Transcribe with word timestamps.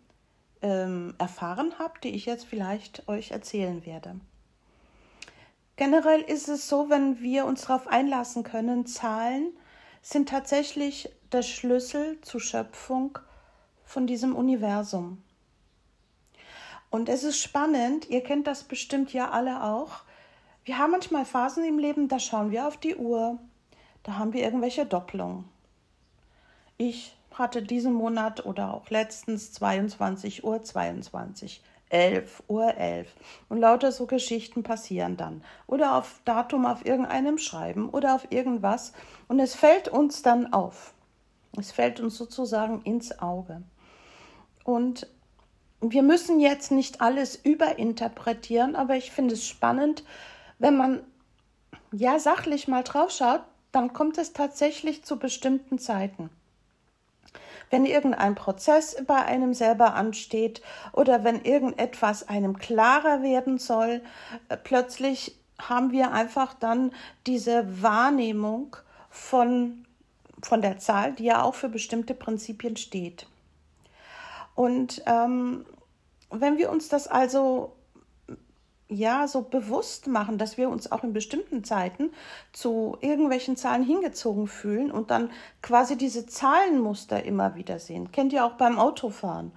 ähm, 0.62 1.16
erfahren 1.18 1.74
habt, 1.80 2.04
die 2.04 2.10
ich 2.16 2.26
jetzt 2.26 2.46
vielleicht 2.46 3.08
euch 3.08 3.32
erzählen 3.32 3.86
werde. 3.86 4.20
Generell 5.76 6.22
ist 6.22 6.48
es 6.48 6.70
so, 6.70 6.90
wenn 6.90 7.22
wir 7.22 7.46
uns 7.46 7.62
darauf 7.62 7.88
einlassen 7.88 8.44
können, 8.44 8.86
Zahlen 8.86 9.48
sind 10.02 10.30
tatsächlich 10.30 11.10
der 11.32 11.42
Schlüssel 11.42 12.20
zur 12.22 12.42
Schöpfung 12.42 13.18
von 13.84 14.06
diesem 14.06 14.36
Universum. 14.36 15.24
Und 16.92 17.08
es 17.08 17.24
ist 17.24 17.40
spannend, 17.40 18.10
ihr 18.10 18.22
kennt 18.22 18.46
das 18.48 18.66
bestimmt 18.66 19.14
ja 19.14 19.32
alle 19.32 19.64
auch. 19.64 20.02
Wir 20.66 20.78
haben 20.78 20.92
manchmal 20.92 21.26
Phasen 21.26 21.64
im 21.64 21.80
Leben, 21.80 22.10
da 22.10 22.20
schauen 22.20 22.52
wir 22.52 22.68
auf 22.68 22.78
die 22.78 22.98
Uhr, 22.98 23.40
da 24.04 24.18
haben 24.18 24.34
wir 24.34 24.44
irgendwelche 24.44 24.86
Doppelungen. 24.86 25.46
Ich 26.78 27.16
hatte 27.34 27.64
diesen 27.64 27.94
Monat 27.94 28.46
oder 28.46 28.74
auch 28.74 28.90
letztens 28.90 29.54
22 29.54 30.44
Uhr 30.44 30.62
22, 30.62 31.64
11 31.90 32.44
Uhr 32.50 32.76
11 32.76 33.16
und 33.48 33.60
lauter 33.60 33.94
so 33.94 34.06
Geschichten 34.06 34.64
passieren 34.64 35.16
dann 35.16 35.44
oder 35.68 35.96
auf 35.96 36.20
Datum 36.26 36.66
auf 36.66 36.86
irgendeinem 36.86 37.38
Schreiben 37.38 37.90
oder 37.90 38.16
auf 38.16 38.28
irgendwas 38.32 38.92
und 39.30 39.40
es 39.40 39.56
fällt 39.56 39.88
uns 39.88 40.24
dann 40.24 40.52
auf. 40.52 40.94
Es 41.58 41.72
fällt 41.72 42.00
uns 42.00 42.18
sozusagen 42.18 42.82
ins 42.84 43.20
Auge. 43.20 43.62
Und 44.64 45.08
wir 45.82 46.04
müssen 46.04 46.40
jetzt 46.40 46.72
nicht 46.72 47.02
alles 47.02 47.36
überinterpretieren, 47.36 48.76
aber 48.76 48.96
ich 48.96 49.12
finde 49.12 49.34
es 49.34 49.48
spannend, 49.48 50.04
wenn 50.60 50.78
man 50.78 51.02
ja 51.92 52.20
sachlich 52.20 52.68
mal 52.68 52.84
drauf 52.84 53.12
schaut, 53.12 53.42
dann 53.72 53.94
kommt 53.94 54.18
es 54.18 54.34
tatsächlich 54.34 55.04
zu 55.04 55.18
bestimmten 55.18 55.80
Zeiten. 55.80 56.30
Wenn 57.70 57.86
irgendein 57.86 58.36
Prozess 58.36 58.98
bei 59.08 59.16
einem 59.16 59.54
selber 59.54 59.94
ansteht 59.94 60.62
oder 60.92 61.24
wenn 61.24 61.42
irgendetwas 61.44 62.28
einem 62.28 62.60
klarer 62.60 63.24
werden 63.24 63.58
soll, 63.58 64.02
äh, 64.50 64.58
plötzlich 64.58 65.38
haben 65.58 65.92
wir 65.92 66.12
einfach 66.12 66.54
dann 66.54 66.92
diese 67.28 67.82
Wahrnehmung 67.82 68.76
von, 69.10 69.86
von 70.42 70.62
der 70.62 70.80
Zahl, 70.80 71.14
die 71.14 71.26
ja 71.26 71.44
auch 71.44 71.56
für 71.56 71.70
bestimmte 71.70 72.14
Prinzipien 72.14 72.76
steht. 72.76 73.28
Und 74.56 75.02
ähm, 75.06 75.66
wenn 76.30 76.58
wir 76.58 76.72
uns 76.72 76.90
das 76.90 77.08
also 77.08 77.76
ja 78.92 79.28
so 79.28 79.42
bewusst 79.42 80.08
machen, 80.08 80.38
dass 80.38 80.58
wir 80.58 80.70
uns 80.70 80.92
auch 80.92 81.04
in 81.04 81.14
bestimmten 81.14 81.64
Zeiten 81.64 82.12
zu 82.52 82.98
irgendwelchen 83.00 83.56
Zahlen 83.56 83.84
hingezogen 83.84 84.48
fühlen 84.48 84.92
und 84.92 85.12
dann 85.12 85.32
quasi 85.62 85.98
diese 85.98 86.28
Zahlenmuster 86.28 87.24
immer 87.24 87.56
wieder 87.56 87.80
sehen. 87.80 88.12
Kennt 88.12 88.34
ihr 88.34 88.46
auch 88.46 88.54
beim 88.54 88.78
Autofahren? 88.78 89.54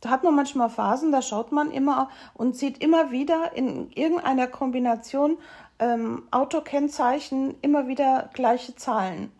Da 0.00 0.10
hat 0.10 0.24
man 0.24 0.34
manchmal 0.34 0.70
Phasen, 0.70 1.12
da 1.12 1.22
schaut 1.22 1.52
man 1.52 1.70
immer 1.70 2.08
und 2.34 2.56
sieht 2.56 2.82
immer 2.82 3.10
wieder 3.10 3.52
in 3.54 3.90
irgendeiner 3.90 4.46
Kombination 4.46 5.36
ähm, 5.80 6.22
Autokennzeichen 6.30 7.56
immer 7.60 7.88
wieder 7.88 8.30
gleiche 8.32 8.74
Zahlen. 8.76 9.32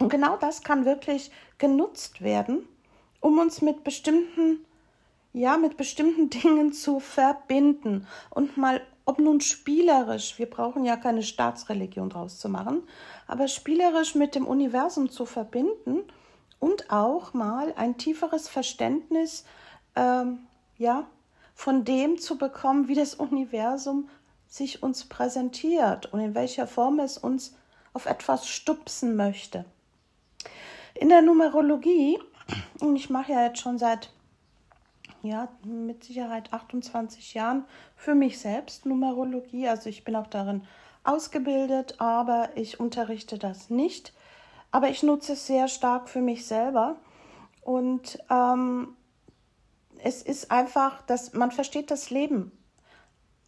Und 0.00 0.08
genau 0.08 0.36
das 0.36 0.62
kann 0.62 0.86
wirklich 0.86 1.30
genutzt 1.58 2.22
werden, 2.22 2.66
um 3.20 3.38
uns 3.38 3.62
mit 3.62 3.84
bestimmten, 3.84 4.64
ja, 5.32 5.56
mit 5.56 5.76
bestimmten 5.76 6.30
Dingen 6.42 6.72
zu 6.72 7.00
verbinden 7.00 8.06
und 8.30 8.56
mal, 8.56 8.80
ob 9.04 9.18
nun 9.18 9.40
spielerisch, 9.40 10.38
wir 10.38 10.48
brauchen 10.48 10.84
ja 10.84 10.96
keine 10.96 11.22
Staatsreligion 11.22 12.10
draus 12.10 12.38
zu 12.38 12.48
machen, 12.48 12.82
aber 13.26 13.48
spielerisch 13.48 14.14
mit 14.14 14.34
dem 14.34 14.46
Universum 14.46 15.10
zu 15.10 15.26
verbinden 15.26 16.02
und 16.58 16.90
auch 16.90 17.32
mal 17.32 17.72
ein 17.76 17.96
tieferes 17.96 18.48
Verständnis, 18.48 19.44
ähm, 19.96 20.40
ja, 20.78 21.06
von 21.54 21.84
dem 21.84 22.18
zu 22.18 22.38
bekommen, 22.38 22.88
wie 22.88 22.94
das 22.94 23.14
Universum 23.14 24.08
sich 24.46 24.82
uns 24.82 25.04
präsentiert 25.04 26.12
und 26.12 26.20
in 26.20 26.34
welcher 26.34 26.66
Form 26.66 27.00
es 27.00 27.18
uns 27.18 27.54
auf 27.92 28.06
etwas 28.06 28.48
stupsen 28.48 29.16
möchte. 29.16 29.64
In 30.94 31.08
der 31.08 31.22
Numerologie 31.22 32.18
und 32.80 32.96
ich 32.96 33.10
mache 33.10 33.32
ja 33.32 33.44
jetzt 33.44 33.60
schon 33.60 33.78
seit, 33.78 34.10
ja, 35.22 35.48
mit 35.64 36.04
Sicherheit 36.04 36.52
28 36.52 37.34
Jahren 37.34 37.64
für 37.96 38.14
mich 38.14 38.38
selbst 38.38 38.86
Numerologie. 38.86 39.68
Also 39.68 39.88
ich 39.88 40.04
bin 40.04 40.16
auch 40.16 40.26
darin 40.26 40.62
ausgebildet, 41.04 41.96
aber 41.98 42.50
ich 42.56 42.80
unterrichte 42.80 43.38
das 43.38 43.70
nicht. 43.70 44.12
Aber 44.70 44.88
ich 44.88 45.02
nutze 45.02 45.32
es 45.32 45.46
sehr 45.46 45.68
stark 45.68 46.08
für 46.08 46.20
mich 46.20 46.46
selber. 46.46 46.96
Und 47.62 48.18
ähm, 48.30 48.96
es 50.02 50.22
ist 50.22 50.50
einfach, 50.50 51.02
dass 51.02 51.32
man 51.32 51.50
versteht 51.50 51.90
das 51.90 52.10
Leben 52.10 52.52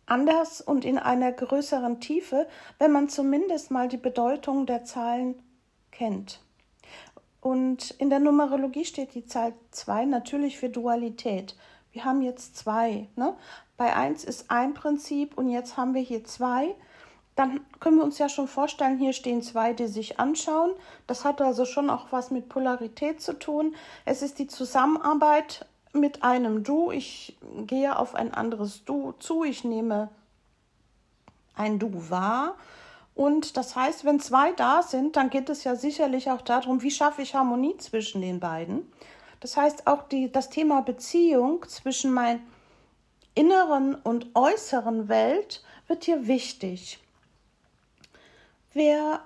anders 0.06 0.60
und 0.60 0.84
in 0.84 0.98
einer 0.98 1.32
größeren 1.32 2.00
Tiefe, 2.00 2.46
wenn 2.78 2.92
man 2.92 3.08
zumindest 3.08 3.70
mal 3.70 3.88
die 3.88 3.96
Bedeutung 3.96 4.66
der 4.66 4.84
Zahlen 4.84 5.42
kennt. 5.90 6.40
Und 7.42 7.90
in 7.98 8.08
der 8.08 8.20
Numerologie 8.20 8.84
steht 8.84 9.14
die 9.14 9.26
Zahl 9.26 9.52
2 9.72 10.04
natürlich 10.04 10.56
für 10.58 10.68
Dualität. 10.68 11.56
Wir 11.90 12.04
haben 12.04 12.22
jetzt 12.22 12.56
zwei. 12.56 13.08
Ne? 13.16 13.34
Bei 13.76 13.96
1 13.96 14.22
ist 14.22 14.48
ein 14.48 14.74
Prinzip 14.74 15.36
und 15.36 15.50
jetzt 15.50 15.76
haben 15.76 15.92
wir 15.92 16.00
hier 16.00 16.22
zwei. 16.22 16.76
Dann 17.34 17.60
können 17.80 17.96
wir 17.96 18.04
uns 18.04 18.18
ja 18.18 18.28
schon 18.28 18.46
vorstellen, 18.46 18.96
hier 18.96 19.12
stehen 19.12 19.42
zwei, 19.42 19.72
die 19.72 19.88
sich 19.88 20.20
anschauen. 20.20 20.70
Das 21.08 21.24
hat 21.24 21.42
also 21.42 21.64
schon 21.64 21.90
auch 21.90 22.06
was 22.12 22.30
mit 22.30 22.48
Polarität 22.48 23.20
zu 23.20 23.36
tun. 23.36 23.74
Es 24.04 24.22
ist 24.22 24.38
die 24.38 24.46
Zusammenarbeit 24.46 25.66
mit 25.92 26.22
einem 26.22 26.62
Du. 26.62 26.92
Ich 26.92 27.36
gehe 27.66 27.98
auf 27.98 28.14
ein 28.14 28.32
anderes 28.32 28.84
Du 28.84 29.12
zu. 29.18 29.42
Ich 29.42 29.64
nehme 29.64 30.10
ein 31.56 31.80
Du 31.80 32.08
wahr 32.08 32.54
und 33.14 33.56
das 33.56 33.76
heißt, 33.76 34.04
wenn 34.04 34.20
zwei 34.20 34.52
da 34.52 34.82
sind, 34.82 35.16
dann 35.16 35.30
geht 35.30 35.48
es 35.50 35.64
ja 35.64 35.76
sicherlich 35.76 36.30
auch 36.30 36.40
darum, 36.40 36.82
wie 36.82 36.90
schaffe 36.90 37.22
ich 37.22 37.34
Harmonie 37.34 37.76
zwischen 37.76 38.22
den 38.22 38.40
beiden. 38.40 38.90
Das 39.40 39.56
heißt, 39.56 39.86
auch 39.86 40.04
die, 40.04 40.30
das 40.30 40.50
Thema 40.50 40.82
Beziehung 40.82 41.66
zwischen 41.68 42.12
meiner 42.12 42.40
inneren 43.34 43.94
und 43.94 44.34
äußeren 44.34 45.08
Welt 45.08 45.64
wird 45.88 46.04
hier 46.04 46.26
wichtig. 46.26 47.00
Wer 48.72 49.20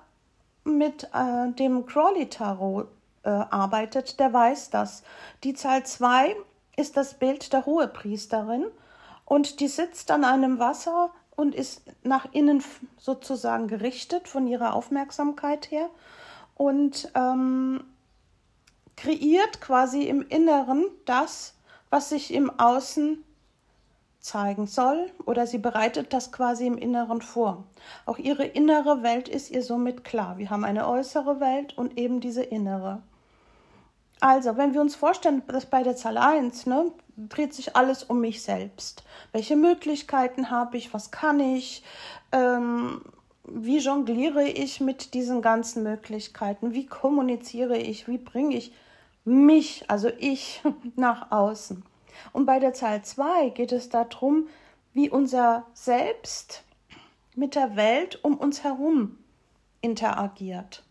mit 0.63 1.09
äh, 1.13 1.51
dem 1.53 1.85
Crawley-Tarot 1.85 2.87
äh, 3.23 3.29
arbeitet, 3.29 4.19
der 4.19 4.33
weiß 4.33 4.69
das. 4.69 5.03
Die 5.43 5.53
Zahl 5.53 5.85
2 5.85 6.35
ist 6.75 6.97
das 6.97 7.13
Bild 7.13 7.53
der 7.53 7.65
Hohepriesterin 7.65 8.65
und 9.25 9.59
die 9.59 9.67
sitzt 9.67 10.11
an 10.11 10.23
einem 10.23 10.59
Wasser 10.59 11.11
und 11.37 11.55
ist 11.55 11.83
nach 12.03 12.27
innen 12.33 12.61
sozusagen 12.97 13.67
gerichtet 13.67 14.27
von 14.27 14.47
ihrer 14.47 14.73
Aufmerksamkeit 14.73 15.71
her 15.71 15.89
und 16.55 17.09
ähm, 17.15 17.83
kreiert 18.97 19.61
quasi 19.61 20.03
im 20.03 20.27
Inneren 20.27 20.85
das, 21.05 21.53
was 21.89 22.09
sich 22.09 22.33
im 22.33 22.49
Außen 22.59 23.23
zeigen 24.19 24.67
soll 24.67 25.11
oder 25.25 25.47
sie 25.47 25.59
bereitet 25.59 26.11
das 26.11 26.31
quasi 26.31 26.65
im 26.65 26.77
Inneren 26.77 27.21
vor. 27.21 27.63
Auch 28.05 28.17
ihre 28.17 28.43
innere 28.43 29.03
Welt 29.03 29.29
ist 29.29 29.51
ihr 29.51 29.63
somit 29.63 30.03
klar. 30.03 30.37
Wir 30.39 30.49
haben 30.49 30.65
eine 30.65 30.87
äußere 30.87 31.39
Welt 31.39 31.77
und 31.77 31.97
eben 31.97 32.19
diese 32.19 32.43
innere. 32.43 33.03
Also, 34.19 34.57
wenn 34.57 34.73
wir 34.73 34.81
uns 34.81 34.95
vorstellen, 34.95 35.43
dass 35.47 35.65
bei 35.65 35.83
der 35.83 35.95
Zahl 35.95 36.17
1 36.17 36.65
ne, 36.65 36.91
dreht 37.17 37.53
sich 37.53 37.75
alles 37.75 38.03
um 38.03 38.19
mich 38.19 38.41
selbst. 38.41 39.03
Welche 39.31 39.55
Möglichkeiten 39.55 40.49
habe 40.49 40.77
ich? 40.77 40.93
Was 40.93 41.11
kann 41.11 41.39
ich? 41.39 41.83
Ähm, 42.31 43.01
wie 43.43 43.77
jongliere 43.77 44.47
ich 44.47 44.81
mit 44.81 45.13
diesen 45.13 45.41
ganzen 45.41 45.83
Möglichkeiten? 45.83 46.73
Wie 46.73 46.85
kommuniziere 46.85 47.77
ich? 47.77 48.07
Wie 48.07 48.17
bringe 48.17 48.55
ich 48.55 48.73
mich, 49.23 49.85
also 49.87 50.09
ich, 50.19 50.61
nach 50.95 51.31
außen? 51.31 51.83
Und 52.33 52.45
bei 52.45 52.59
der 52.59 52.73
Zahl 52.73 53.03
2 53.03 53.49
geht 53.49 53.71
es 53.71 53.89
darum, 53.89 54.47
wie 54.93 55.09
unser 55.09 55.65
Selbst 55.73 56.63
mit 57.35 57.55
der 57.55 57.75
Welt 57.75 58.23
um 58.23 58.35
uns 58.35 58.63
herum 58.63 59.17
interagiert. 59.81 60.83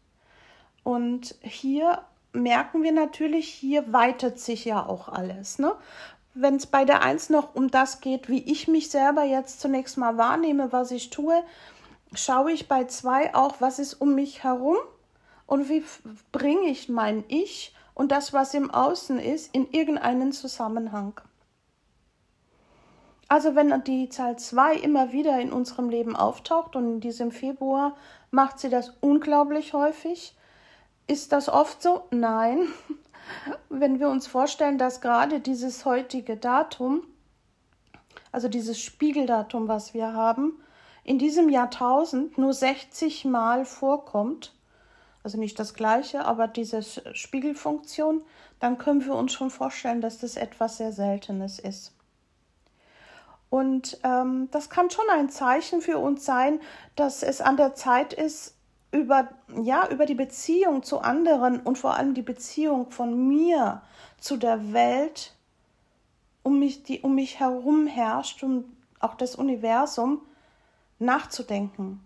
Und 0.85 1.35
hier 1.43 2.05
merken 2.43 2.83
wir 2.83 2.93
natürlich, 2.93 3.49
hier 3.49 3.93
weitet 3.93 4.39
sich 4.39 4.65
ja 4.65 4.85
auch 4.85 5.09
alles. 5.09 5.59
Ne? 5.59 5.75
Wenn 6.35 6.57
es 6.57 6.67
bei 6.67 6.85
der 6.85 7.03
Eins 7.03 7.31
noch 7.31 7.55
um 7.55 7.71
das 7.71 8.01
geht, 8.01 8.29
wie 8.29 8.43
ich 8.51 8.69
mich 8.69 8.91
selber 8.91 9.25
jetzt 9.25 9.61
zunächst 9.61 9.97
mal 9.97 10.17
wahrnehme, 10.17 10.73
was 10.73 10.91
ich 10.91 11.11
tue, 11.11 11.43
schaue 12.15 12.53
ich 12.53 12.69
bei 12.69 12.85
zwei 12.85 13.35
auch, 13.35 13.61
was 13.61 13.79
ist 13.79 13.95
um 13.95 14.15
mich 14.15 14.45
herum 14.45 14.77
und 15.47 15.69
wie 15.69 15.85
bringe 16.33 16.69
ich 16.69 16.89
mein 16.89 17.25
Ich 17.29 17.75
und 17.95 18.13
das, 18.13 18.33
was 18.33 18.55
im 18.55 18.71
Außen 18.71 19.19
ist, 19.19 19.55
in 19.55 19.71
irgendeinen 19.71 20.33
Zusammenhang. 20.33 21.21
Also 23.29 23.57
wenn 23.57 23.83
die 23.85 24.09
Zahl 24.09 24.39
2 24.39 24.77
immer 24.77 25.13
wieder 25.13 25.41
in 25.41 25.53
unserem 25.53 25.89
Leben 25.89 26.15
auftaucht 26.15 26.77
und 26.77 26.85
in 26.87 27.01
diesem 27.01 27.33
Februar 27.33 27.97
macht 28.31 28.61
sie 28.61 28.69
das 28.69 28.93
unglaublich 29.01 29.73
häufig, 29.73 30.37
ist 31.07 31.33
das 31.33 31.49
oft 31.49 31.83
so? 31.83 32.05
Nein. 32.11 32.69
Wenn 33.69 34.01
wir 34.01 34.09
uns 34.09 34.27
vorstellen, 34.27 34.79
dass 34.79 35.01
gerade 35.01 35.41
dieses 35.41 35.85
heutige 35.85 36.37
Datum, 36.37 37.03
also 38.33 38.49
dieses 38.49 38.81
Spiegeldatum, 38.81 39.69
was 39.69 39.95
wir 39.95 40.13
haben, 40.13 40.61
in 41.05 41.19
diesem 41.19 41.49
Jahrtausend 41.49 42.39
nur 42.39 42.53
60 42.53 43.25
Mal 43.25 43.65
vorkommt, 43.65 44.55
also 45.23 45.39
nicht 45.39 45.59
das 45.59 45.75
gleiche, 45.75 46.25
aber 46.25 46.49
diese 46.49 46.83
Spiegelfunktion, 46.83 48.23
dann 48.61 48.79
können 48.79 49.05
wir 49.05 49.15
uns 49.15 49.33
schon 49.33 49.51
vorstellen, 49.51 50.01
dass 50.01 50.19
das 50.19 50.37
etwas 50.37 50.79
sehr 50.79 50.93
Seltenes 50.93 51.59
ist. 51.59 51.93
Und 53.51 53.99
ähm, 54.03 54.49
das 54.51 54.71
kann 54.71 54.91
schon 54.91 55.09
ein 55.11 55.29
Zeichen 55.29 55.81
für 55.81 55.99
uns 55.99 56.25
sein, 56.25 56.61
dass 56.97 57.23
es 57.23 57.41
an 57.41 57.57
der 57.57 57.75
Zeit 57.75 58.13
ist, 58.13 58.56
über, 58.93 59.29
ja, 59.63 59.89
über 59.89 60.07
die 60.07 60.15
Beziehung 60.15 60.83
zu 60.83 61.01
anderen 61.01 61.61
und 61.61 61.79
vor 61.79 61.97
allem 61.97 62.15
die 62.15 62.23
Beziehung 62.23 62.91
von 62.91 63.29
mir 63.29 63.83
zu 64.19 64.37
der 64.37 64.73
Welt, 64.73 65.35
um 66.43 66.59
mich, 66.59 66.83
die 66.83 67.01
um 67.01 67.15
mich 67.15 67.41
herum 67.41 67.87
herrscht 67.87 68.43
und 68.43 68.65
auch 69.01 69.15
das 69.15 69.37
Universum, 69.37 70.23
nachzudenken. 70.99 72.01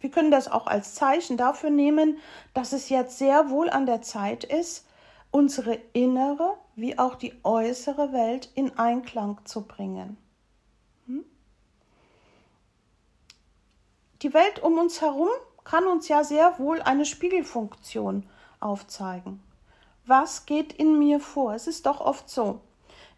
Wir 0.00 0.10
können 0.10 0.30
das 0.30 0.48
auch 0.48 0.66
als 0.66 0.94
Zeichen 0.94 1.36
dafür 1.36 1.70
nehmen, 1.70 2.18
dass 2.52 2.72
es 2.72 2.90
jetzt 2.90 3.18
sehr 3.18 3.50
wohl 3.50 3.70
an 3.70 3.86
der 3.86 4.02
Zeit 4.02 4.44
ist, 4.44 4.86
unsere 5.30 5.74
innere 5.94 6.56
wie 6.76 6.98
auch 6.98 7.14
die 7.16 7.34
äußere 7.42 8.12
Welt 8.12 8.50
in 8.54 8.78
Einklang 8.78 9.40
zu 9.44 9.62
bringen. 9.62 10.16
Hm? 11.06 11.24
Die 14.22 14.34
Welt 14.34 14.62
um 14.62 14.78
uns 14.78 15.00
herum 15.00 15.28
kann 15.64 15.86
uns 15.86 16.08
ja 16.08 16.22
sehr 16.24 16.58
wohl 16.58 16.80
eine 16.82 17.04
Spiegelfunktion 17.04 18.24
aufzeigen. 18.60 19.42
Was 20.06 20.46
geht 20.46 20.72
in 20.72 20.98
mir 20.98 21.18
vor? 21.18 21.54
Es 21.54 21.66
ist 21.66 21.86
doch 21.86 22.00
oft 22.00 22.28
so. 22.28 22.60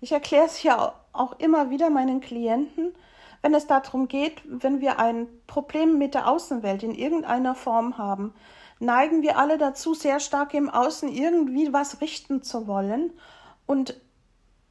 Ich 0.00 0.12
erkläre 0.12 0.46
es 0.46 0.62
ja 0.62 0.94
auch 1.12 1.38
immer 1.38 1.70
wieder 1.70 1.90
meinen 1.90 2.20
Klienten, 2.20 2.94
wenn 3.42 3.54
es 3.54 3.66
darum 3.66 4.08
geht, 4.08 4.42
wenn 4.44 4.80
wir 4.80 4.98
ein 4.98 5.26
Problem 5.46 5.98
mit 5.98 6.14
der 6.14 6.28
Außenwelt 6.28 6.82
in 6.82 6.94
irgendeiner 6.94 7.54
Form 7.54 7.98
haben, 7.98 8.34
neigen 8.78 9.22
wir 9.22 9.38
alle 9.38 9.58
dazu, 9.58 9.94
sehr 9.94 10.20
stark 10.20 10.54
im 10.54 10.68
Außen 10.68 11.08
irgendwie 11.08 11.72
was 11.72 12.00
richten 12.00 12.42
zu 12.42 12.66
wollen 12.66 13.12
und 13.66 14.00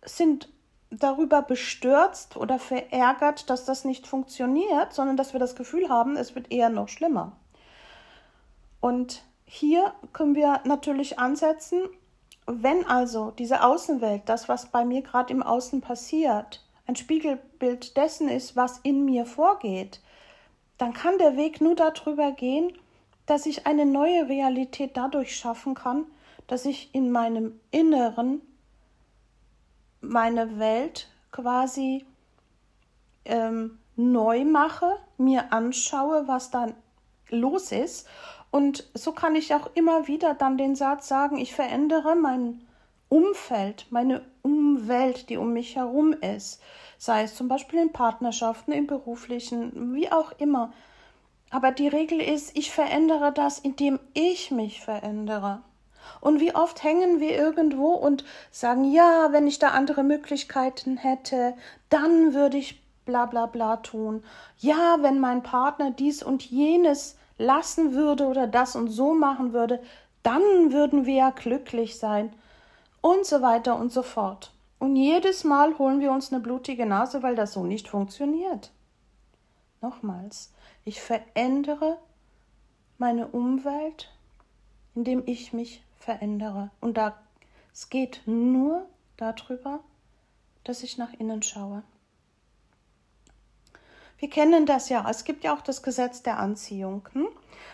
sind 0.04 0.50
darüber 0.90 1.42
bestürzt 1.42 2.38
oder 2.38 2.60
verärgert, 2.60 3.50
dass 3.50 3.66
das 3.66 3.86
nicht 3.86 4.08
funktioniert, 4.08 4.94
sondern 4.94 5.18
dass 5.18 5.34
wir 5.34 5.40
das 5.40 5.56
Gefühl 5.56 5.90
haben, 5.90 6.16
es 6.16 6.36
wird 6.36 6.52
eher 6.52 6.70
noch 6.70 6.88
schlimmer. 6.88 7.34
Und 8.80 9.24
hier 9.46 9.94
können 10.14 10.36
wir 10.36 10.62
natürlich 10.66 11.20
ansetzen, 11.20 11.90
wenn 12.48 12.86
also 12.86 13.32
diese 13.32 13.64
Außenwelt, 13.64 14.24
das, 14.28 14.48
was 14.50 14.68
bei 14.68 14.86
mir 14.86 15.02
gerade 15.02 15.34
im 15.34 15.42
Außen 15.42 15.82
passiert, 15.82 16.64
ein 16.88 16.96
Spiegelbild 16.96 17.98
dessen 17.98 18.30
ist, 18.30 18.56
was 18.56 18.80
in 18.80 19.06
mir 19.06 19.26
vorgeht, 19.26 20.02
dann 20.78 20.94
kann 20.94 21.18
der 21.18 21.38
Weg 21.38 21.62
nur 21.62 21.76
darüber 21.76 22.32
gehen, 22.32 22.74
dass 23.26 23.46
ich 23.46 23.66
eine 23.66 23.86
neue 23.86 24.30
Realität 24.30 24.96
dadurch 24.96 25.36
schaffen 25.36 25.74
kann, 25.74 26.06
dass 26.48 26.66
ich 26.66 26.94
in 26.94 27.12
meinem 27.12 27.60
Inneren 27.72 28.42
meine 30.02 30.60
Welt 30.60 31.10
quasi 31.32 32.06
ähm, 33.26 33.80
neu 33.96 34.46
mache, 34.46 34.98
mir 35.18 35.52
anschaue, 35.52 36.28
was 36.28 36.52
dann 36.52 36.76
los 37.30 37.72
ist 37.72 38.08
und 38.52 38.90
so 38.94 39.12
kann 39.12 39.36
ich 39.36 39.54
auch 39.54 39.70
immer 39.76 40.08
wieder 40.08 40.34
dann 40.34 40.58
den 40.58 40.76
Satz 40.76 41.08
sagen, 41.08 41.38
ich 41.38 41.54
verändere 41.54 42.16
mein 42.16 42.66
Umfeld, 43.10 43.88
meine 43.90 44.22
Umwelt, 44.42 45.30
die 45.30 45.38
um 45.38 45.54
mich 45.54 45.76
herum 45.76 46.14
ist. 46.14 46.62
Sei 46.98 47.24
es 47.24 47.36
zum 47.36 47.48
Beispiel 47.48 47.80
in 47.80 47.92
Partnerschaften, 47.92 48.72
in 48.72 48.88
beruflichen, 48.88 49.94
wie 49.94 50.12
auch 50.12 50.32
immer. 50.38 50.74
Aber 51.50 51.72
die 51.72 51.88
Regel 51.88 52.20
ist, 52.20 52.58
ich 52.58 52.72
verändere 52.72 53.32
das, 53.32 53.60
indem 53.60 54.00
ich 54.14 54.52
mich 54.52 54.82
verändere. 54.82 55.62
Und 56.22 56.40
wie 56.40 56.56
oft 56.56 56.84
hängen 56.84 57.20
wir 57.20 57.36
irgendwo 57.36 57.94
und 57.94 58.26
sagen, 58.52 58.92
ja, 58.92 59.30
wenn 59.32 59.48
ich 59.48 59.60
da 59.60 59.70
andere 59.70 60.04
Möglichkeiten 60.04 60.98
hätte, 60.98 61.56
dann 61.90 62.34
würde 62.34 62.58
ich 62.58 62.82
bla 63.06 63.26
bla 63.26 63.46
bla 63.46 63.78
tun. 63.78 64.24
Ja, 64.58 64.98
wenn 65.02 65.20
mein 65.20 65.44
Partner 65.44 65.92
dies 65.92 66.24
und 66.24 66.44
jenes 66.44 67.18
lassen 67.38 67.94
würde 67.94 68.28
oder 68.28 68.48
das 68.48 68.76
und 68.76 68.90
so 68.90 69.14
machen 69.14 69.54
würde, 69.54 69.82
dann 70.24 70.72
würden 70.72 71.06
wir 71.06 71.14
ja 71.14 71.30
glücklich 71.30 71.98
sein 71.98 72.34
und 73.02 73.26
so 73.26 73.42
weiter 73.42 73.78
und 73.78 73.92
so 73.92 74.02
fort. 74.02 74.52
Und 74.80 74.96
jedes 74.96 75.44
Mal 75.44 75.78
holen 75.78 76.00
wir 76.00 76.12
uns 76.12 76.32
eine 76.32 76.42
blutige 76.42 76.86
Nase, 76.86 77.24
weil 77.24 77.36
das 77.36 77.54
so 77.54 77.64
nicht 77.64 77.88
funktioniert. 77.88 78.72
Nochmals, 79.82 80.52
ich 80.84 81.02
verändere 81.02 81.98
meine 82.98 83.28
Umwelt, 83.28 84.12
indem 84.96 85.24
ich 85.26 85.54
mich 85.54 85.84
verändere. 85.98 86.72
Und 86.82 86.98
da, 86.98 87.18
es 87.74 87.90
geht 87.90 88.22
nur 88.26 88.88
darüber, 89.18 89.80
dass 90.64 90.84
ich 90.84 90.98
nach 90.98 91.14
innen 91.14 91.44
schaue. 91.44 91.84
Wir 94.18 94.30
kennen 94.30 94.66
das 94.66 94.90
ja. 94.90 95.06
Es 95.10 95.24
gibt 95.24 95.44
ja 95.44 95.54
auch 95.54 95.62
das 95.62 95.84
Gesetz 95.84 96.24
der 96.24 96.40
Anziehung. 96.40 97.08
Hm? 97.14 97.28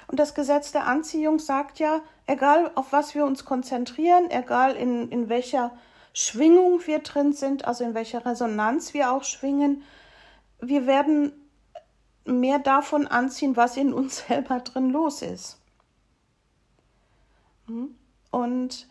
Und 0.07 0.19
das 0.19 0.33
Gesetz 0.33 0.71
der 0.71 0.87
Anziehung 0.87 1.39
sagt 1.39 1.79
ja, 1.79 2.01
egal 2.27 2.71
auf 2.75 2.91
was 2.91 3.15
wir 3.15 3.25
uns 3.25 3.45
konzentrieren, 3.45 4.29
egal 4.29 4.75
in, 4.75 5.09
in 5.09 5.29
welcher 5.29 5.71
Schwingung 6.13 6.85
wir 6.85 6.99
drin 6.99 7.33
sind, 7.33 7.65
also 7.65 7.83
in 7.83 7.93
welcher 7.93 8.25
Resonanz 8.25 8.93
wir 8.93 9.11
auch 9.11 9.23
schwingen, 9.23 9.83
wir 10.59 10.85
werden 10.85 11.31
mehr 12.25 12.59
davon 12.59 13.07
anziehen, 13.07 13.55
was 13.55 13.77
in 13.77 13.93
uns 13.93 14.17
selber 14.27 14.59
drin 14.59 14.89
los 14.89 15.21
ist. 15.21 15.57
Hm? 17.67 17.95
Und 18.31 18.87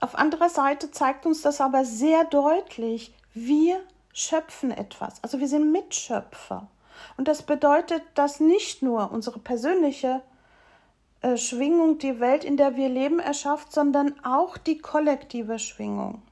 auf 0.00 0.14
anderer 0.14 0.48
Seite 0.48 0.90
zeigt 0.90 1.26
uns 1.26 1.42
das 1.42 1.60
aber 1.60 1.84
sehr 1.84 2.24
deutlich, 2.24 3.12
wir 3.34 3.80
schöpfen 4.12 4.70
etwas. 4.70 5.22
Also 5.22 5.40
wir 5.40 5.48
sind 5.48 5.70
Mitschöpfer. 5.72 6.68
Und 7.16 7.28
das 7.28 7.42
bedeutet, 7.42 8.02
dass 8.14 8.40
nicht 8.40 8.82
nur 8.82 9.10
unsere 9.12 9.38
persönliche 9.38 10.22
äh, 11.20 11.36
Schwingung 11.36 11.98
die 11.98 12.20
Welt, 12.20 12.44
in 12.44 12.56
der 12.56 12.76
wir 12.76 12.88
leben, 12.88 13.18
erschafft, 13.18 13.72
sondern 13.72 14.14
auch 14.24 14.56
die 14.56 14.78
kollektive 14.78 15.58
Schwingung. 15.58 16.22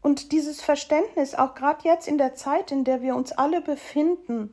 Und 0.00 0.32
dieses 0.32 0.60
Verständnis, 0.60 1.34
auch 1.34 1.54
gerade 1.54 1.84
jetzt 1.84 2.08
in 2.08 2.18
der 2.18 2.34
Zeit, 2.34 2.72
in 2.72 2.84
der 2.84 3.02
wir 3.02 3.14
uns 3.14 3.32
alle 3.32 3.60
befinden, 3.60 4.52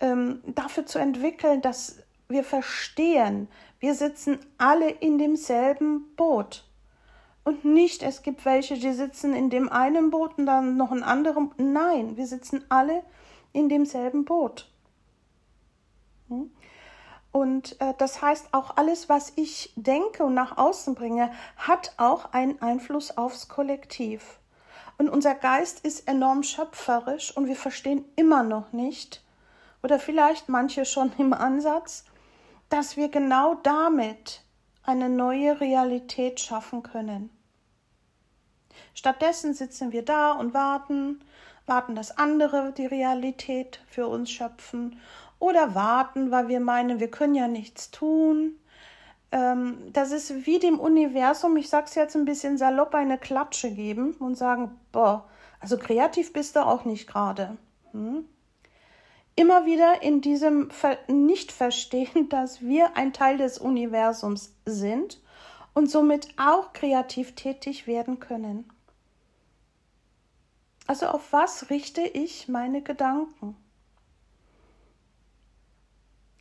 ähm, 0.00 0.40
dafür 0.46 0.86
zu 0.86 0.98
entwickeln, 0.98 1.62
dass 1.62 1.98
wir 2.28 2.44
verstehen, 2.44 3.48
wir 3.80 3.94
sitzen 3.94 4.38
alle 4.58 4.90
in 4.90 5.18
demselben 5.18 6.14
Boot. 6.16 6.64
Und 7.44 7.64
nicht, 7.64 8.02
es 8.02 8.22
gibt 8.22 8.44
welche, 8.44 8.74
die 8.74 8.92
sitzen 8.92 9.34
in 9.34 9.50
dem 9.50 9.68
einen 9.68 10.10
Boot 10.10 10.38
und 10.38 10.46
dann 10.46 10.76
noch 10.76 10.92
ein 10.92 11.02
anderem. 11.02 11.52
Nein, 11.56 12.16
wir 12.16 12.26
sitzen 12.26 12.64
alle 12.68 13.02
in 13.52 13.68
demselben 13.68 14.24
Boot. 14.24 14.68
Hm? 16.28 16.50
Und 17.32 17.80
äh, 17.80 17.94
das 17.96 18.20
heißt, 18.20 18.48
auch 18.52 18.76
alles, 18.76 19.08
was 19.08 19.32
ich 19.36 19.72
denke 19.76 20.24
und 20.24 20.34
nach 20.34 20.58
außen 20.58 20.94
bringe, 20.94 21.32
hat 21.56 21.94
auch 21.96 22.32
einen 22.32 22.60
Einfluss 22.60 23.16
aufs 23.16 23.48
Kollektiv. 23.48 24.38
Und 24.98 25.08
unser 25.08 25.34
Geist 25.34 25.80
ist 25.80 26.06
enorm 26.06 26.42
schöpferisch 26.42 27.34
und 27.34 27.46
wir 27.46 27.56
verstehen 27.56 28.04
immer 28.16 28.42
noch 28.42 28.72
nicht, 28.72 29.24
oder 29.82 29.98
vielleicht 29.98 30.48
manche 30.48 30.84
schon 30.84 31.12
im 31.18 31.32
Ansatz, 31.32 32.04
dass 32.68 32.96
wir 32.96 33.08
genau 33.08 33.54
damit 33.62 34.42
eine 34.84 35.08
neue 35.08 35.60
Realität 35.60 36.40
schaffen 36.40 36.82
können. 36.82 37.30
Stattdessen 38.94 39.54
sitzen 39.54 39.92
wir 39.92 40.04
da 40.04 40.32
und 40.32 40.54
warten, 40.54 41.22
warten, 41.66 41.94
dass 41.94 42.16
andere 42.16 42.72
die 42.76 42.86
Realität 42.86 43.80
für 43.86 44.06
uns 44.06 44.30
schöpfen 44.30 44.98
oder 45.38 45.74
warten, 45.74 46.30
weil 46.30 46.48
wir 46.48 46.60
meinen, 46.60 47.00
wir 47.00 47.10
können 47.10 47.34
ja 47.34 47.48
nichts 47.48 47.90
tun. 47.90 48.56
Ähm, 49.32 49.78
das 49.92 50.12
ist 50.12 50.46
wie 50.46 50.58
dem 50.58 50.78
Universum, 50.78 51.56
ich 51.56 51.68
sag's 51.68 51.94
jetzt 51.94 52.14
ein 52.14 52.24
bisschen 52.24 52.58
salopp, 52.58 52.94
eine 52.94 53.18
Klatsche 53.18 53.70
geben 53.70 54.12
und 54.14 54.36
sagen, 54.36 54.78
boah, 54.92 55.28
also 55.58 55.78
kreativ 55.78 56.32
bist 56.32 56.56
du 56.56 56.60
auch 56.66 56.84
nicht 56.84 57.08
gerade. 57.08 57.56
Hm? 57.92 58.24
Immer 59.34 59.64
wieder 59.64 60.02
in 60.02 60.20
diesem 60.20 60.70
Ver 60.70 60.98
Nicht-Verstehen, 61.08 62.28
dass 62.28 62.60
wir 62.60 62.96
ein 62.96 63.12
Teil 63.12 63.38
des 63.38 63.58
Universums 63.58 64.54
sind 64.66 65.20
und 65.74 65.90
somit 65.90 66.28
auch 66.36 66.72
kreativ 66.72 67.34
tätig 67.34 67.86
werden 67.86 68.20
können. 68.20 68.70
Also 70.92 71.06
auf 71.06 71.32
was 71.32 71.70
richte 71.70 72.02
ich 72.02 72.48
meine 72.48 72.82
Gedanken? 72.82 73.56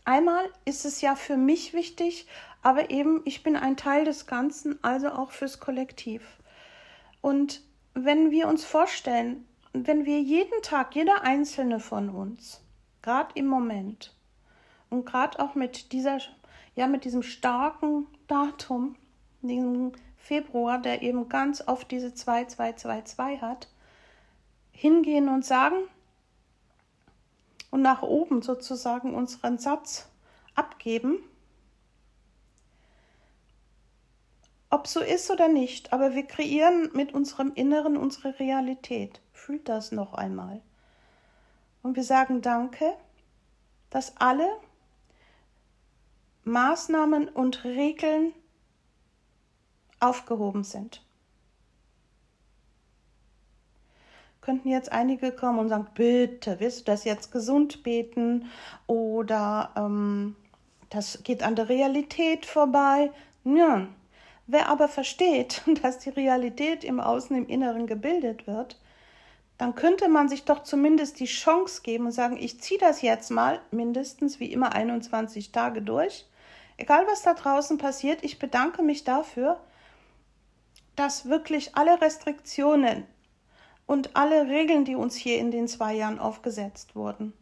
Einmal 0.03 0.43
ist 0.65 0.83
es 0.83 0.99
ja 0.99 1.15
für 1.15 1.37
mich 1.37 1.71
wichtig, 1.73 2.27
aber 2.61 2.89
eben 2.89 3.21
ich 3.23 3.43
bin 3.43 3.55
ein 3.55 3.77
Teil 3.77 4.03
des 4.03 4.27
Ganzen, 4.27 4.77
also 4.83 5.07
auch 5.07 5.31
fürs 5.31 5.61
Kollektiv. 5.61 6.21
Und 7.21 7.61
wenn 7.93 8.29
wir 8.29 8.49
uns 8.49 8.65
vorstellen, 8.65 9.47
wenn 9.71 10.03
wir 10.03 10.19
jeden 10.19 10.61
Tag, 10.63 10.95
jeder 10.97 11.21
einzelne 11.21 11.79
von 11.79 12.09
uns, 12.09 12.61
gerade 13.01 13.31
im 13.35 13.47
Moment 13.47 14.13
und 14.89 15.05
gerade 15.05 15.39
auch 15.39 15.55
mit 15.55 15.93
dieser, 15.93 16.19
ja, 16.75 16.87
mit 16.87 17.05
diesem 17.05 17.23
starken 17.23 18.05
Datum, 18.27 18.97
diesem 19.41 19.93
Februar, 20.17 20.77
der 20.77 21.03
eben 21.03 21.29
ganz 21.29 21.65
oft 21.65 21.89
diese 21.89 22.13
2222 22.13 23.41
hat, 23.41 23.69
hingehen 24.81 25.29
und 25.29 25.45
sagen 25.45 25.75
und 27.69 27.83
nach 27.83 28.01
oben 28.01 28.41
sozusagen 28.41 29.13
unseren 29.13 29.59
Satz 29.59 30.09
abgeben, 30.55 31.19
ob 34.71 34.87
so 34.87 34.99
ist 34.99 35.29
oder 35.29 35.49
nicht, 35.49 35.93
aber 35.93 36.15
wir 36.15 36.25
kreieren 36.25 36.89
mit 36.93 37.13
unserem 37.13 37.53
Inneren 37.53 37.95
unsere 37.95 38.39
Realität. 38.39 39.21
Fühlt 39.33 39.69
das 39.69 39.91
noch 39.91 40.15
einmal. 40.15 40.63
Und 41.83 41.95
wir 41.95 42.03
sagen 42.03 42.41
Danke, 42.41 42.91
dass 43.91 44.17
alle 44.17 44.49
Maßnahmen 46.43 47.29
und 47.29 47.65
Regeln 47.65 48.33
aufgehoben 49.99 50.63
sind. 50.63 51.03
Könnten 54.41 54.69
jetzt 54.69 54.91
einige 54.91 55.31
kommen 55.31 55.59
und 55.59 55.69
sagen, 55.69 55.87
bitte, 55.93 56.59
willst 56.59 56.81
du 56.81 56.83
das 56.85 57.03
jetzt 57.03 57.31
gesund 57.31 57.83
beten 57.83 58.49
oder 58.87 59.71
ähm, 59.77 60.35
das 60.89 61.23
geht 61.23 61.43
an 61.43 61.55
der 61.55 61.69
Realität 61.69 62.45
vorbei. 62.45 63.11
Ja. 63.43 63.87
Wer 64.47 64.67
aber 64.67 64.87
versteht, 64.87 65.61
dass 65.83 65.99
die 65.99 66.09
Realität 66.09 66.83
im 66.83 66.99
Außen, 66.99 67.35
im 67.35 67.47
Inneren 67.47 67.87
gebildet 67.87 68.47
wird, 68.47 68.79
dann 69.57 69.75
könnte 69.75 70.09
man 70.09 70.27
sich 70.27 70.43
doch 70.43 70.63
zumindest 70.63 71.19
die 71.19 71.25
Chance 71.25 71.83
geben 71.83 72.07
und 72.07 72.11
sagen, 72.11 72.35
ich 72.35 72.59
ziehe 72.59 72.79
das 72.79 73.03
jetzt 73.03 73.29
mal 73.29 73.61
mindestens 73.69 74.39
wie 74.39 74.51
immer 74.51 74.73
21 74.73 75.51
Tage 75.51 75.83
durch. 75.83 76.25
Egal 76.77 77.05
was 77.07 77.21
da 77.21 77.35
draußen 77.35 77.77
passiert, 77.77 78.23
ich 78.23 78.39
bedanke 78.39 78.81
mich 78.81 79.03
dafür, 79.03 79.59
dass 80.95 81.29
wirklich 81.29 81.75
alle 81.75 82.01
Restriktionen 82.01 83.05
und 83.91 84.15
alle 84.15 84.47
Regeln, 84.47 84.85
die 84.85 84.95
uns 84.95 85.15
hier 85.15 85.37
in 85.37 85.51
den 85.51 85.67
zwei 85.67 85.93
Jahren 85.93 86.17
aufgesetzt 86.17 86.95
wurden, 86.95 87.33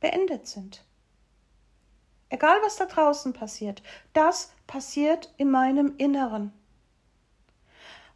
beendet 0.00 0.46
sind. 0.46 0.82
Egal 2.30 2.56
was 2.64 2.76
da 2.76 2.86
draußen 2.86 3.34
passiert, 3.34 3.82
das 4.14 4.54
passiert 4.66 5.34
in 5.36 5.50
meinem 5.50 5.92
Inneren. 5.98 6.54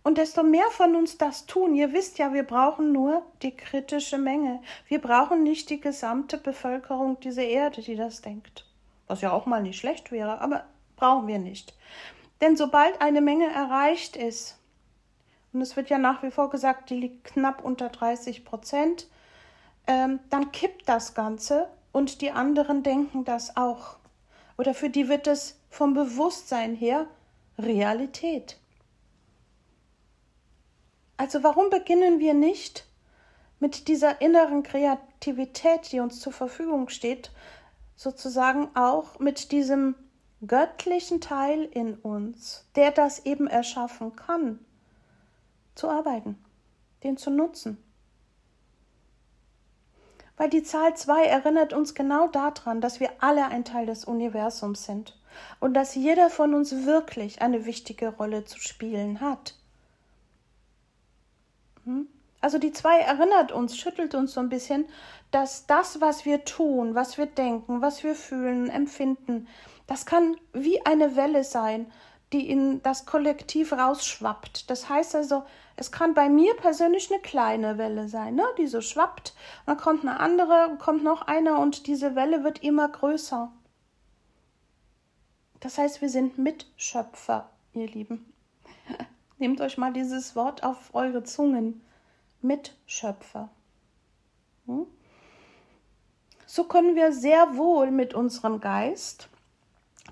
Und 0.02 0.16
desto 0.16 0.42
mehr 0.42 0.70
von 0.70 0.96
uns 0.96 1.18
das 1.18 1.44
tun, 1.44 1.74
ihr 1.74 1.92
wisst 1.92 2.16
ja, 2.16 2.32
wir 2.32 2.44
brauchen 2.44 2.92
nur 2.92 3.26
die 3.42 3.54
kritische 3.54 4.16
Menge. 4.16 4.62
Wir 4.88 4.98
brauchen 4.98 5.42
nicht 5.42 5.68
die 5.68 5.82
gesamte 5.82 6.38
Bevölkerung 6.38 7.20
dieser 7.20 7.44
Erde, 7.44 7.82
die 7.82 7.96
das 7.96 8.22
denkt. 8.22 8.64
Was 9.06 9.20
ja 9.20 9.32
auch 9.32 9.44
mal 9.44 9.62
nicht 9.62 9.78
schlecht 9.78 10.12
wäre, 10.12 10.40
aber 10.40 10.64
brauchen 10.96 11.26
wir 11.26 11.38
nicht. 11.38 11.74
Denn 12.40 12.56
sobald 12.56 13.02
eine 13.02 13.20
Menge 13.20 13.52
erreicht 13.52 14.16
ist, 14.16 14.59
und 15.52 15.60
es 15.60 15.76
wird 15.76 15.90
ja 15.90 15.98
nach 15.98 16.22
wie 16.22 16.30
vor 16.30 16.50
gesagt, 16.50 16.90
die 16.90 16.96
liegt 16.96 17.24
knapp 17.24 17.64
unter 17.64 17.88
30 17.88 18.44
Prozent, 18.44 19.08
ähm, 19.86 20.20
dann 20.30 20.52
kippt 20.52 20.88
das 20.88 21.14
Ganze 21.14 21.68
und 21.92 22.20
die 22.20 22.30
anderen 22.30 22.82
denken 22.82 23.24
das 23.24 23.56
auch. 23.56 23.96
Oder 24.56 24.74
für 24.74 24.90
die 24.90 25.08
wird 25.08 25.26
es 25.26 25.58
vom 25.70 25.94
Bewusstsein 25.94 26.74
her 26.74 27.06
Realität. 27.58 28.58
Also 31.16 31.42
warum 31.42 31.70
beginnen 31.70 32.18
wir 32.18 32.34
nicht 32.34 32.86
mit 33.58 33.88
dieser 33.88 34.20
inneren 34.20 34.62
Kreativität, 34.62 35.92
die 35.92 36.00
uns 36.00 36.20
zur 36.20 36.32
Verfügung 36.32 36.88
steht, 36.88 37.30
sozusagen 37.94 38.74
auch 38.74 39.18
mit 39.18 39.52
diesem 39.52 39.94
göttlichen 40.46 41.20
Teil 41.20 41.64
in 41.64 41.94
uns, 41.96 42.66
der 42.74 42.90
das 42.90 43.26
eben 43.26 43.46
erschaffen 43.46 44.16
kann, 44.16 44.58
zu 45.80 45.88
arbeiten, 45.88 46.36
den 47.02 47.16
zu 47.16 47.30
nutzen. 47.30 47.82
Weil 50.36 50.50
die 50.50 50.62
Zahl 50.62 50.94
2 50.94 51.24
erinnert 51.24 51.72
uns 51.72 51.94
genau 51.94 52.28
daran, 52.28 52.80
dass 52.80 53.00
wir 53.00 53.10
alle 53.20 53.46
ein 53.46 53.64
Teil 53.64 53.86
des 53.86 54.04
Universums 54.04 54.84
sind 54.84 55.18
und 55.58 55.74
dass 55.74 55.94
jeder 55.94 56.30
von 56.30 56.54
uns 56.54 56.84
wirklich 56.86 57.42
eine 57.42 57.66
wichtige 57.66 58.08
Rolle 58.08 58.44
zu 58.44 58.58
spielen 58.58 59.20
hat. 59.20 59.54
Hm? 61.84 62.08
Also 62.40 62.58
die 62.58 62.72
2 62.72 63.00
erinnert 63.00 63.52
uns, 63.52 63.76
schüttelt 63.76 64.14
uns 64.14 64.32
so 64.32 64.40
ein 64.40 64.48
bisschen, 64.48 64.86
dass 65.30 65.66
das, 65.66 66.00
was 66.00 66.24
wir 66.24 66.44
tun, 66.44 66.94
was 66.94 67.18
wir 67.18 67.26
denken, 67.26 67.82
was 67.82 68.02
wir 68.02 68.14
fühlen, 68.14 68.70
empfinden, 68.70 69.46
das 69.86 70.06
kann 70.06 70.36
wie 70.52 70.84
eine 70.86 71.16
Welle 71.16 71.44
sein, 71.44 71.90
die 72.32 72.48
in 72.48 72.82
das 72.82 73.06
Kollektiv 73.06 73.72
rausschwappt. 73.72 74.70
Das 74.70 74.88
heißt 74.88 75.16
also, 75.16 75.44
es 75.80 75.90
kann 75.90 76.12
bei 76.12 76.28
mir 76.28 76.54
persönlich 76.56 77.10
eine 77.10 77.22
kleine 77.22 77.78
Welle 77.78 78.06
sein, 78.06 78.34
ne, 78.34 78.44
die 78.58 78.66
so 78.66 78.82
schwappt, 78.82 79.34
dann 79.64 79.78
kommt 79.78 80.02
eine 80.02 80.20
andere, 80.20 80.76
kommt 80.78 81.02
noch 81.02 81.22
eine 81.22 81.56
und 81.56 81.86
diese 81.86 82.14
Welle 82.14 82.44
wird 82.44 82.62
immer 82.62 82.86
größer. 82.86 83.50
Das 85.60 85.78
heißt, 85.78 86.02
wir 86.02 86.10
sind 86.10 86.36
Mitschöpfer, 86.36 87.48
ihr 87.72 87.88
Lieben. 87.88 88.30
Nehmt 89.38 89.62
euch 89.62 89.78
mal 89.78 89.90
dieses 89.90 90.36
Wort 90.36 90.64
auf 90.64 90.94
eure 90.94 91.24
Zungen. 91.24 91.80
Mitschöpfer. 92.42 93.48
Hm? 94.66 94.84
So 96.44 96.64
können 96.64 96.94
wir 96.94 97.14
sehr 97.14 97.56
wohl 97.56 97.90
mit 97.90 98.12
unserem 98.12 98.60
Geist, 98.60 99.30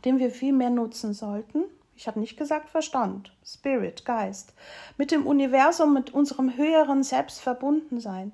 den 0.07 0.19
wir 0.19 0.31
viel 0.31 0.55
mehr 0.55 0.71
nutzen 0.71 1.13
sollten, 1.13 1.65
ich 1.99 2.07
habe 2.07 2.21
nicht 2.21 2.37
gesagt 2.37 2.71
Verstand, 2.71 3.33
Spirit, 3.45 4.05
Geist, 4.05 4.55
mit 4.99 5.11
dem 5.11 5.27
Universum, 5.27 5.93
mit 5.93 6.15
unserem 6.15 6.57
höheren 6.57 7.03
Selbst 7.03 7.41
verbunden 7.41 7.99
sein. 7.99 8.31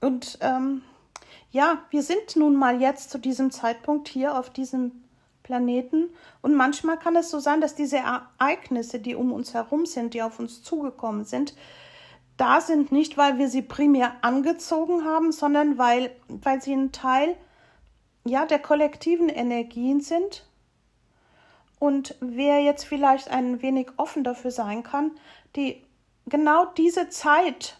Und 0.00 0.38
ähm, 0.40 0.82
ja, 1.50 1.82
wir 1.90 2.02
sind 2.02 2.34
nun 2.34 2.56
mal 2.56 2.80
jetzt 2.80 3.10
zu 3.10 3.18
diesem 3.18 3.50
Zeitpunkt 3.50 4.08
hier 4.08 4.38
auf 4.38 4.48
diesem 4.48 5.04
Planeten. 5.42 6.08
Und 6.40 6.54
manchmal 6.54 6.98
kann 6.98 7.14
es 7.14 7.30
so 7.30 7.38
sein, 7.38 7.60
dass 7.60 7.74
diese 7.74 7.98
Ereignisse, 7.98 9.00
die 9.00 9.14
um 9.14 9.32
uns 9.32 9.52
herum 9.52 9.84
sind, 9.84 10.14
die 10.14 10.22
auf 10.22 10.38
uns 10.38 10.62
zugekommen 10.62 11.26
sind, 11.26 11.54
da 12.38 12.62
sind. 12.62 12.90
Nicht, 12.90 13.18
weil 13.18 13.36
wir 13.36 13.50
sie 13.50 13.60
primär 13.60 14.14
angezogen 14.22 15.04
haben, 15.04 15.30
sondern 15.30 15.76
weil, 15.76 16.10
weil 16.28 16.62
sie 16.62 16.72
ein 16.72 16.90
Teil 16.90 17.36
ja, 18.24 18.46
der 18.46 18.58
kollektiven 18.58 19.28
Energien 19.28 20.00
sind. 20.00 20.46
Und 21.78 22.14
wer 22.20 22.62
jetzt 22.62 22.84
vielleicht 22.84 23.30
ein 23.30 23.60
wenig 23.62 23.88
offen 23.96 24.22
dafür 24.22 24.52
sein 24.52 24.82
kann, 24.82 25.12
die 25.56 25.82
genau 26.26 26.66
diese 26.66 27.08
Zeit 27.08 27.78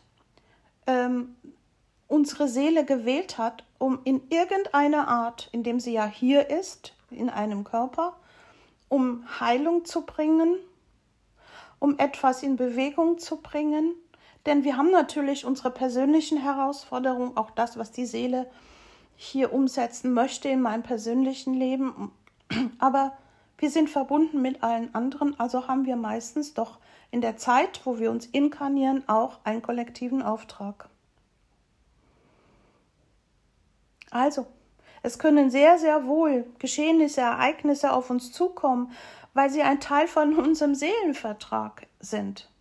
ähm, 0.86 1.36
unsere 2.08 2.48
Seele 2.48 2.84
gewählt 2.84 3.38
hat, 3.38 3.64
um 3.78 4.00
in 4.04 4.20
irgendeiner 4.28 5.08
Art, 5.08 5.48
indem 5.52 5.80
sie 5.80 5.92
ja 5.92 6.06
hier 6.06 6.50
ist, 6.50 6.94
in 7.10 7.30
einem 7.30 7.64
Körper, 7.64 8.16
um 8.88 9.24
Heilung 9.40 9.84
zu 9.84 10.02
bringen, 10.04 10.56
um 11.78 11.98
etwas 11.98 12.42
in 12.42 12.56
Bewegung 12.56 13.18
zu 13.18 13.36
bringen. 13.36 13.94
Denn 14.46 14.64
wir 14.64 14.76
haben 14.76 14.90
natürlich 14.90 15.44
unsere 15.44 15.70
persönlichen 15.70 16.38
Herausforderungen, 16.38 17.36
auch 17.36 17.50
das, 17.50 17.78
was 17.78 17.92
die 17.92 18.06
Seele 18.06 18.50
hier 19.22 19.52
umsetzen 19.52 20.12
möchte 20.12 20.48
in 20.48 20.60
meinem 20.60 20.82
persönlichen 20.82 21.54
Leben. 21.54 22.10
Aber 22.78 23.16
wir 23.58 23.70
sind 23.70 23.88
verbunden 23.88 24.42
mit 24.42 24.62
allen 24.62 24.94
anderen, 24.94 25.38
also 25.38 25.68
haben 25.68 25.86
wir 25.86 25.96
meistens 25.96 26.54
doch 26.54 26.78
in 27.10 27.20
der 27.20 27.36
Zeit, 27.36 27.80
wo 27.84 27.98
wir 27.98 28.10
uns 28.10 28.26
inkarnieren, 28.26 29.08
auch 29.08 29.38
einen 29.44 29.62
kollektiven 29.62 30.22
Auftrag. 30.22 30.88
Also, 34.10 34.46
es 35.02 35.18
können 35.18 35.50
sehr, 35.50 35.78
sehr 35.78 36.06
wohl 36.06 36.44
Geschehnisse, 36.58 37.20
Ereignisse 37.20 37.92
auf 37.92 38.10
uns 38.10 38.32
zukommen, 38.32 38.92
weil 39.34 39.50
sie 39.50 39.62
ein 39.62 39.80
Teil 39.80 40.08
von 40.08 40.36
unserem 40.36 40.74
Seelenvertrag 40.74 41.86
sind. 42.00 42.51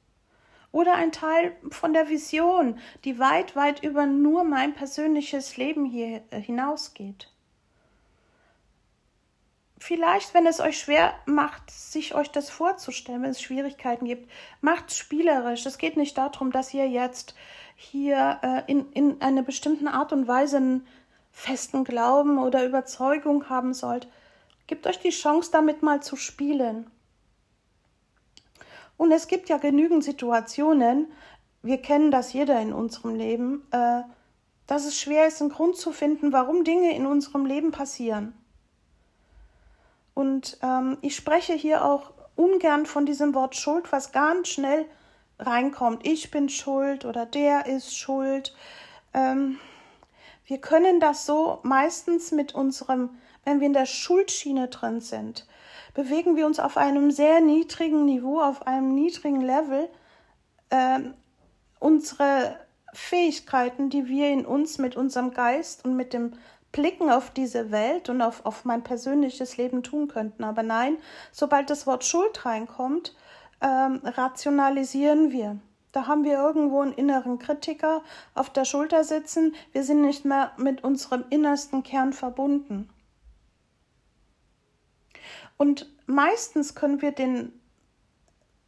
Oder 0.71 0.95
ein 0.95 1.11
Teil 1.11 1.55
von 1.69 1.93
der 1.93 2.09
Vision, 2.09 2.79
die 3.03 3.19
weit, 3.19 3.55
weit 3.55 3.83
über 3.83 4.05
nur 4.05 4.43
mein 4.43 4.73
persönliches 4.73 5.57
Leben 5.57 5.85
hier 5.85 6.21
äh, 6.29 6.39
hinausgeht. 6.39 7.29
Vielleicht, 9.77 10.35
wenn 10.35 10.45
es 10.45 10.59
euch 10.59 10.77
schwer 10.77 11.13
macht, 11.25 11.71
sich 11.71 12.13
euch 12.13 12.29
das 12.29 12.51
vorzustellen, 12.51 13.23
wenn 13.23 13.31
es 13.31 13.41
Schwierigkeiten 13.41 14.05
gibt, 14.05 14.29
macht 14.61 14.91
es 14.91 14.97
spielerisch. 14.97 15.65
Es 15.65 15.79
geht 15.79 15.97
nicht 15.97 16.17
darum, 16.17 16.51
dass 16.51 16.73
ihr 16.73 16.87
jetzt 16.87 17.33
hier 17.75 18.39
äh, 18.43 18.71
in, 18.71 18.91
in 18.93 19.21
einer 19.21 19.41
bestimmten 19.41 19.87
Art 19.87 20.13
und 20.13 20.27
Weise 20.27 20.57
einen 20.57 20.87
festen 21.31 21.83
Glauben 21.83 22.37
oder 22.37 22.63
Überzeugung 22.63 23.49
haben 23.49 23.73
sollt. 23.73 24.07
Gebt 24.67 24.85
euch 24.85 24.99
die 24.99 25.09
Chance, 25.09 25.49
damit 25.51 25.81
mal 25.81 26.03
zu 26.03 26.15
spielen. 26.15 26.89
Und 29.01 29.11
es 29.11 29.27
gibt 29.27 29.49
ja 29.49 29.57
genügend 29.57 30.03
Situationen, 30.03 31.11
wir 31.63 31.81
kennen 31.81 32.11
das 32.11 32.33
jeder 32.33 32.61
in 32.61 32.71
unserem 32.71 33.15
Leben, 33.15 33.65
äh, 33.71 34.03
dass 34.67 34.85
es 34.85 34.95
schwer 34.99 35.25
ist, 35.25 35.41
einen 35.41 35.49
Grund 35.49 35.75
zu 35.75 35.91
finden, 35.91 36.31
warum 36.31 36.63
Dinge 36.63 36.95
in 36.95 37.07
unserem 37.07 37.47
Leben 37.47 37.71
passieren. 37.71 38.35
Und 40.13 40.59
ähm, 40.61 40.99
ich 41.01 41.15
spreche 41.15 41.53
hier 41.53 41.83
auch 41.83 42.11
ungern 42.35 42.85
von 42.85 43.07
diesem 43.07 43.33
Wort 43.33 43.55
Schuld, 43.55 43.91
was 43.91 44.11
ganz 44.11 44.49
schnell 44.49 44.85
reinkommt. 45.39 46.05
Ich 46.05 46.29
bin 46.29 46.47
schuld 46.47 47.03
oder 47.03 47.25
der 47.25 47.65
ist 47.65 47.97
schuld. 47.97 48.55
Ähm, 49.15 49.57
wir 50.45 50.59
können 50.59 50.99
das 50.99 51.25
so 51.25 51.57
meistens 51.63 52.31
mit 52.31 52.53
unserem, 52.53 53.17
wenn 53.45 53.61
wir 53.61 53.65
in 53.65 53.73
der 53.73 53.87
Schuldschiene 53.87 54.67
drin 54.67 55.01
sind, 55.01 55.47
bewegen 55.93 56.35
wir 56.35 56.45
uns 56.45 56.59
auf 56.59 56.77
einem 56.77 57.11
sehr 57.11 57.41
niedrigen 57.41 58.05
Niveau, 58.05 58.41
auf 58.41 58.67
einem 58.67 58.93
niedrigen 58.93 59.41
Level. 59.41 59.89
Ähm, 60.69 61.13
unsere 61.79 62.55
Fähigkeiten, 62.93 63.89
die 63.89 64.07
wir 64.07 64.29
in 64.29 64.45
uns 64.45 64.77
mit 64.77 64.95
unserem 64.95 65.33
Geist 65.33 65.85
und 65.85 65.95
mit 65.95 66.13
dem 66.13 66.33
Blicken 66.71 67.09
auf 67.09 67.31
diese 67.31 67.71
Welt 67.71 68.09
und 68.09 68.21
auf, 68.21 68.45
auf 68.45 68.63
mein 68.63 68.83
persönliches 68.83 69.57
Leben 69.57 69.83
tun 69.83 70.07
könnten. 70.07 70.43
Aber 70.43 70.63
nein, 70.63 70.97
sobald 71.31 71.69
das 71.69 71.85
Wort 71.85 72.05
Schuld 72.05 72.45
reinkommt, 72.45 73.13
ähm, 73.61 74.01
rationalisieren 74.03 75.31
wir. 75.31 75.57
Da 75.91 76.07
haben 76.07 76.23
wir 76.23 76.33
irgendwo 76.33 76.81
einen 76.81 76.93
inneren 76.93 77.37
Kritiker 77.39 78.01
auf 78.33 78.49
der 78.49 78.63
Schulter 78.63 79.03
sitzen. 79.03 79.55
Wir 79.73 79.83
sind 79.83 80.01
nicht 80.01 80.23
mehr 80.23 80.51
mit 80.55 80.83
unserem 80.83 81.25
innersten 81.29 81.83
Kern 81.83 82.13
verbunden. 82.13 82.89
Und 85.61 85.85
meistens 86.07 86.73
können 86.73 87.03
wir 87.03 87.11
den 87.11 87.53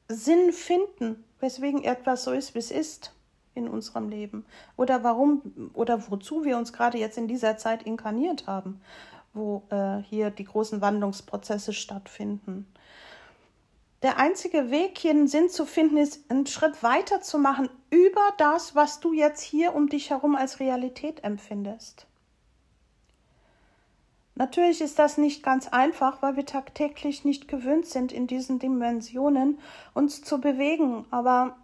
Sinn 0.08 0.54
finden, 0.54 1.24
weswegen 1.40 1.84
etwas 1.84 2.24
so 2.24 2.32
ist, 2.32 2.54
wie 2.54 2.60
es 2.60 2.70
ist 2.70 3.16
in 3.56 3.68
unserem 3.68 4.10
Leben 4.10 4.46
oder 4.78 5.04
warum 5.04 5.72
oder 5.74 6.12
wozu 6.12 6.46
wir 6.46 6.56
uns 6.56 6.72
gerade 6.72 7.00
jetzt 7.00 7.18
in 7.18 7.28
dieser 7.28 7.58
Zeit 7.58 7.82
inkarniert 7.82 8.46
haben, 8.46 8.80
wo 9.34 9.64
äh, 9.72 10.04
hier 10.04 10.30
die 10.30 10.44
großen 10.44 10.82
Wandlungsprozesse 10.82 11.74
stattfinden. 11.74 12.72
Der 14.04 14.20
einzige 14.20 14.70
Weg, 14.70 15.00
hier 15.00 15.14
einen 15.14 15.28
Sinn 15.28 15.50
zu 15.50 15.66
finden, 15.66 15.98
ist, 15.98 16.30
einen 16.30 16.46
Schritt 16.46 16.84
weiter 16.84 17.22
zu 17.22 17.40
machen 17.40 17.70
über 17.90 18.34
das, 18.38 18.76
was 18.76 19.00
du 19.00 19.14
jetzt 19.14 19.42
hier 19.42 19.74
um 19.74 19.90
dich 19.90 20.12
herum 20.12 20.36
als 20.36 20.60
Realität 20.60 21.24
empfindest. 21.24 22.06
Natürlich 24.36 24.82
ist 24.82 24.98
das 24.98 25.18
nicht 25.18 25.44
ganz 25.44 25.68
einfach, 25.68 26.22
weil 26.22 26.36
wir 26.36 26.46
tagtäglich 26.46 27.24
nicht 27.24 27.48
gewöhnt 27.48 27.86
sind, 27.86 28.12
in 28.12 28.26
diesen 28.26 28.58
Dimensionen 28.58 29.60
uns 29.94 30.24
zu 30.24 30.42
bewegen. 30.42 31.06
Aber 31.12 31.56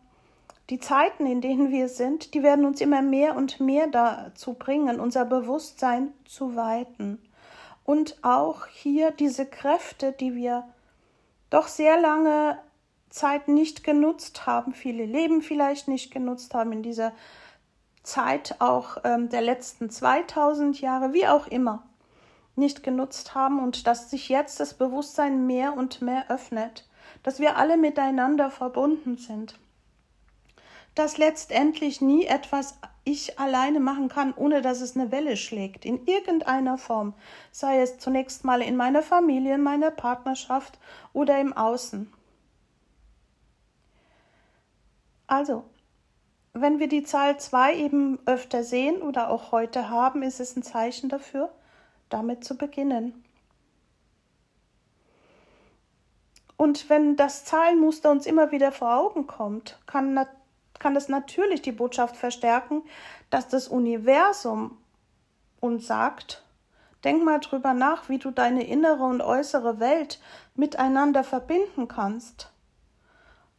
die 0.70 0.80
Zeiten, 0.80 1.26
in 1.26 1.42
denen 1.42 1.72
wir 1.72 1.90
sind, 1.90 2.36
die 2.36 2.44
werden 2.44 2.66
uns 2.66 2.80
immer 2.80 3.02
mehr 3.02 3.36
und 3.36 3.60
mehr 3.60 3.88
dazu 3.88 4.54
bringen, 4.54 5.00
unser 5.00 5.26
Bewusstsein 5.26 6.14
zu 6.26 6.56
weiten. 6.56 7.20
Und 7.86 8.24
auch 8.24 8.68
hier 8.68 9.10
diese 9.10 9.48
Kräfte, 9.48 10.12
die 10.12 10.36
wir 10.36 10.64
doch 11.50 11.68
sehr 11.68 12.00
lange 12.00 12.60
Zeit 13.10 13.48
nicht 13.48 13.84
genutzt 13.84 14.46
haben, 14.46 14.74
viele 14.74 15.06
Leben 15.06 15.42
vielleicht 15.42 15.88
nicht 15.88 16.12
genutzt 16.12 16.54
haben 16.54 16.72
in 16.72 16.84
dieser 16.84 17.14
Zeit 18.04 18.56
auch 18.60 18.98
ähm, 19.04 19.30
der 19.30 19.42
letzten 19.42 19.90
2000 19.90 20.80
Jahre, 20.80 21.14
wie 21.14 21.28
auch 21.28 21.48
immer, 21.48 21.89
nicht 22.60 22.84
genutzt 22.84 23.34
haben 23.34 23.60
und 23.60 23.88
dass 23.88 24.10
sich 24.10 24.30
jetzt 24.30 24.60
das 24.60 24.76
Bewusstsein 24.76 25.48
mehr 25.48 25.76
und 25.76 26.02
mehr 26.02 26.30
öffnet, 26.30 26.88
dass 27.24 27.40
wir 27.40 27.58
alle 27.58 27.78
miteinander 27.78 28.52
verbunden 28.52 29.18
sind 29.18 29.56
dass 31.00 31.18
letztendlich 31.18 32.02
nie 32.02 32.26
etwas 32.26 32.78
ich 33.06 33.40
alleine 33.40 33.80
machen 33.80 34.10
kann, 34.10 34.34
ohne 34.34 34.62
dass 34.62 34.82
es 34.82 34.98
eine 34.98 35.12
Welle 35.14 35.38
schlägt, 35.38 35.86
in 35.86 36.06
irgendeiner 36.06 36.78
Form, 36.78 37.14
sei 37.52 37.80
es 37.80 38.00
zunächst 38.00 38.44
mal 38.44 38.62
in 38.62 38.76
meiner 38.76 39.02
Familie, 39.02 39.56
in 39.56 39.64
meiner 39.64 39.92
Partnerschaft 39.92 40.78
oder 41.14 41.40
im 41.40 41.54
Außen. 41.54 42.12
Also, 45.26 45.64
wenn 46.54 46.80
wir 46.80 46.90
die 46.90 47.04
Zahl 47.04 47.40
2 47.40 47.76
eben 47.76 48.20
öfter 48.26 48.64
sehen 48.66 49.02
oder 49.02 49.30
auch 49.30 49.54
heute 49.54 49.90
haben, 49.90 50.22
ist 50.22 50.42
es 50.42 50.58
ein 50.58 50.64
Zeichen 50.64 51.08
dafür, 51.08 51.50
damit 52.10 52.44
zu 52.44 52.58
beginnen. 52.58 53.24
Und 56.58 56.90
wenn 56.90 57.16
das 57.16 57.46
Zahlenmuster 57.46 58.12
uns 58.12 58.26
immer 58.26 58.52
wieder 58.52 58.72
vor 58.72 58.98
Augen 58.98 59.28
kommt, 59.28 59.80
kann 59.86 60.14
kann 60.80 60.96
es 60.96 61.10
natürlich 61.10 61.62
die 61.62 61.74
Botschaft 61.74 62.16
verstärken, 62.16 62.84
dass 63.30 63.48
das 63.48 63.68
Universum 63.68 64.78
uns 65.60 65.86
sagt, 65.86 66.44
denk 67.04 67.24
mal 67.24 67.40
drüber 67.40 67.74
nach, 67.74 68.10
wie 68.10 68.18
du 68.18 68.32
deine 68.32 68.66
innere 68.66 69.04
und 69.04 69.22
äußere 69.22 69.80
Welt 69.80 70.20
miteinander 70.56 71.24
verbinden 71.24 71.88
kannst. 71.88 72.52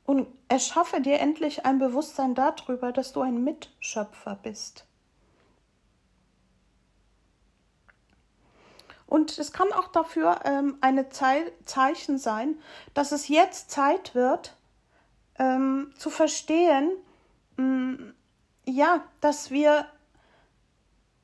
Und 0.04 0.26
erschaffe 0.48 1.00
dir 1.00 1.20
endlich 1.20 1.64
ein 1.64 1.78
Bewusstsein 1.78 2.34
darüber, 2.34 2.90
dass 2.90 3.12
du 3.12 3.20
ein 3.20 3.44
Mitschöpfer 3.44 4.36
bist. 4.42 4.86
Und 9.10 9.38
es 9.38 9.52
kann 9.52 9.72
auch 9.72 9.88
dafür 9.88 10.40
ähm, 10.44 10.78
eine 10.80 11.10
Ze 11.10 11.52
Zeichen 11.66 12.16
sein, 12.16 12.58
dass 12.94 13.12
es 13.12 13.28
jetzt 13.28 13.70
Zeit 13.70 14.14
wird, 14.14 14.56
ähm, 15.38 15.92
zu 15.98 16.08
verstehen, 16.08 16.92
Mm, 17.60 18.14
ja, 18.64 19.04
dass 19.20 19.50
wir 19.50 19.84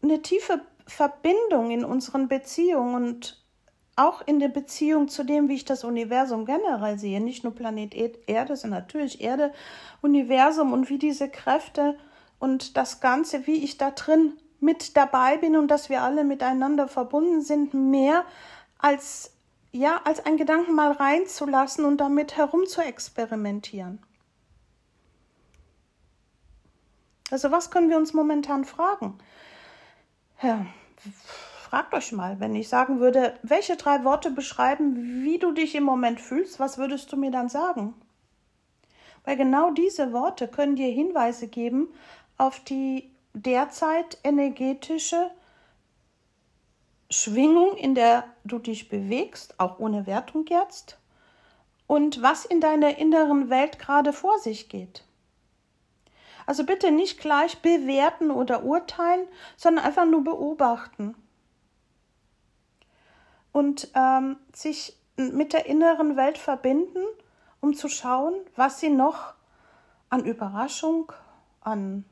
eine 0.02 0.20
tiefe 0.20 0.60
Verbindung 0.86 1.70
in 1.70 1.84
unseren 1.84 2.28
Beziehungen 2.28 2.94
und 2.94 3.42
auch 3.96 4.26
in 4.26 4.38
der 4.38 4.48
Beziehung 4.48 5.08
zu 5.08 5.24
dem, 5.24 5.48
wie 5.48 5.54
ich 5.54 5.64
das 5.64 5.82
Universum 5.82 6.44
generell 6.44 6.98
sehe, 6.98 7.20
nicht 7.20 7.42
nur 7.44 7.54
Planet 7.54 7.94
Erde, 8.26 8.54
sondern 8.54 8.80
natürlich 8.80 9.22
Erde, 9.22 9.52
Universum 10.02 10.74
und 10.74 10.90
wie 10.90 10.98
diese 10.98 11.30
Kräfte 11.30 11.96
und 12.38 12.76
das 12.76 13.00
Ganze, 13.00 13.46
wie 13.46 13.64
ich 13.64 13.78
da 13.78 13.92
drin 13.92 14.34
mit 14.60 14.96
dabei 14.96 15.36
bin 15.36 15.56
und 15.56 15.68
dass 15.68 15.88
wir 15.88 16.02
alle 16.02 16.24
miteinander 16.24 16.88
verbunden 16.88 17.42
sind, 17.42 17.74
mehr 17.74 18.24
als 18.78 19.32
ja, 19.76 20.00
als 20.04 20.24
ein 20.24 20.36
Gedanken 20.36 20.74
mal 20.74 20.92
reinzulassen 20.92 21.84
und 21.84 21.98
damit 21.98 22.36
herum 22.36 22.66
zu 22.66 22.80
experimentieren. 22.80 23.98
Also 27.30 27.50
was 27.50 27.70
können 27.70 27.90
wir 27.90 27.96
uns 27.96 28.14
momentan 28.14 28.64
fragen? 28.64 29.18
Ja, 30.42 30.64
fragt 31.58 31.92
euch 31.92 32.12
mal, 32.12 32.40
wenn 32.40 32.54
ich 32.54 32.68
sagen 32.68 33.00
würde, 33.00 33.38
welche 33.42 33.76
drei 33.76 34.04
Worte 34.04 34.30
beschreiben, 34.30 35.22
wie 35.24 35.38
du 35.38 35.52
dich 35.52 35.74
im 35.74 35.84
Moment 35.84 36.20
fühlst, 36.20 36.60
was 36.60 36.78
würdest 36.78 37.12
du 37.12 37.16
mir 37.16 37.30
dann 37.30 37.48
sagen? 37.48 37.94
Weil 39.24 39.36
genau 39.36 39.72
diese 39.72 40.12
Worte 40.12 40.46
können 40.46 40.76
dir 40.76 40.90
Hinweise 40.90 41.48
geben 41.48 41.88
auf 42.38 42.60
die 42.60 43.10
derzeit 43.36 44.18
energetische 44.24 45.30
Schwingung, 47.10 47.76
in 47.76 47.94
der 47.94 48.24
du 48.44 48.58
dich 48.58 48.88
bewegst, 48.88 49.60
auch 49.60 49.78
ohne 49.78 50.06
Wertung 50.06 50.46
jetzt, 50.48 50.98
und 51.86 52.22
was 52.22 52.44
in 52.46 52.60
deiner 52.60 52.98
inneren 52.98 53.50
Welt 53.50 53.78
gerade 53.78 54.12
vor 54.12 54.38
sich 54.38 54.68
geht. 54.68 55.04
Also 56.46 56.64
bitte 56.64 56.90
nicht 56.90 57.20
gleich 57.20 57.60
bewerten 57.60 58.30
oder 58.30 58.64
urteilen, 58.64 59.28
sondern 59.56 59.84
einfach 59.84 60.06
nur 60.06 60.24
beobachten. 60.24 61.14
Und 63.52 63.90
ähm, 63.94 64.36
sich 64.54 64.96
mit 65.16 65.52
der 65.52 65.66
inneren 65.66 66.16
Welt 66.16 66.38
verbinden, 66.38 67.04
um 67.60 67.74
zu 67.74 67.88
schauen, 67.88 68.34
was 68.54 68.80
sie 68.80 68.90
noch 68.90 69.34
an 70.08 70.24
Überraschung, 70.24 71.12
an 71.60 72.04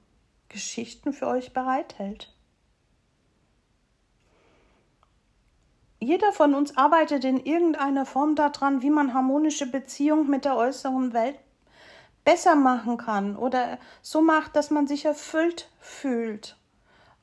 Geschichten 0.54 1.12
für 1.12 1.26
euch 1.26 1.52
bereithält. 1.52 2.32
Jeder 5.98 6.32
von 6.32 6.54
uns 6.54 6.76
arbeitet 6.76 7.24
in 7.24 7.44
irgendeiner 7.44 8.06
Form 8.06 8.36
daran, 8.36 8.80
wie 8.80 8.90
man 8.90 9.14
harmonische 9.14 9.66
Beziehungen 9.66 10.30
mit 10.30 10.44
der 10.44 10.56
äußeren 10.56 11.12
Welt 11.12 11.36
besser 12.24 12.54
machen 12.54 12.98
kann 12.98 13.36
oder 13.36 13.78
so 14.00 14.22
macht, 14.22 14.54
dass 14.54 14.70
man 14.70 14.86
sich 14.86 15.04
erfüllt 15.06 15.68
fühlt. 15.80 16.56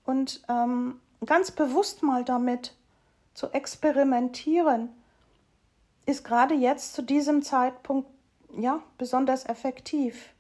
Und 0.04 0.44
ähm, 0.50 1.00
ganz 1.26 1.52
bewusst 1.52 2.04
mal 2.04 2.26
damit 2.26 2.76
zu 3.34 3.48
experimentieren, 3.54 4.90
ist 6.06 6.26
gerade 6.26 6.54
jetzt 6.54 6.96
zu 6.96 7.02
diesem 7.02 7.44
Zeitpunkt 7.44 8.10
ja 8.58 8.84
besonders 8.98 9.46
effektiv. 9.46 10.34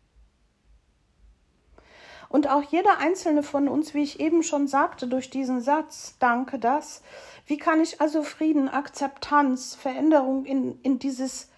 Und 2.31 2.47
auch 2.49 2.63
jeder 2.63 2.99
einzelne 2.99 3.43
von 3.43 3.67
uns, 3.67 3.93
wie 3.93 4.03
ich 4.03 4.21
eben 4.21 4.41
schon 4.41 4.65
sagte, 4.65 5.05
durch 5.05 5.29
diesen 5.29 5.59
Satz, 5.59 6.15
danke 6.19 6.59
das, 6.59 7.03
wie 7.45 7.57
kann 7.57 7.81
ich 7.81 7.99
also 7.99 8.23
Frieden, 8.23 8.69
Akzeptanz, 8.69 9.75
Veränderung 9.75 10.45
in, 10.45 10.79
in 10.81 10.97
dieses 10.97 11.49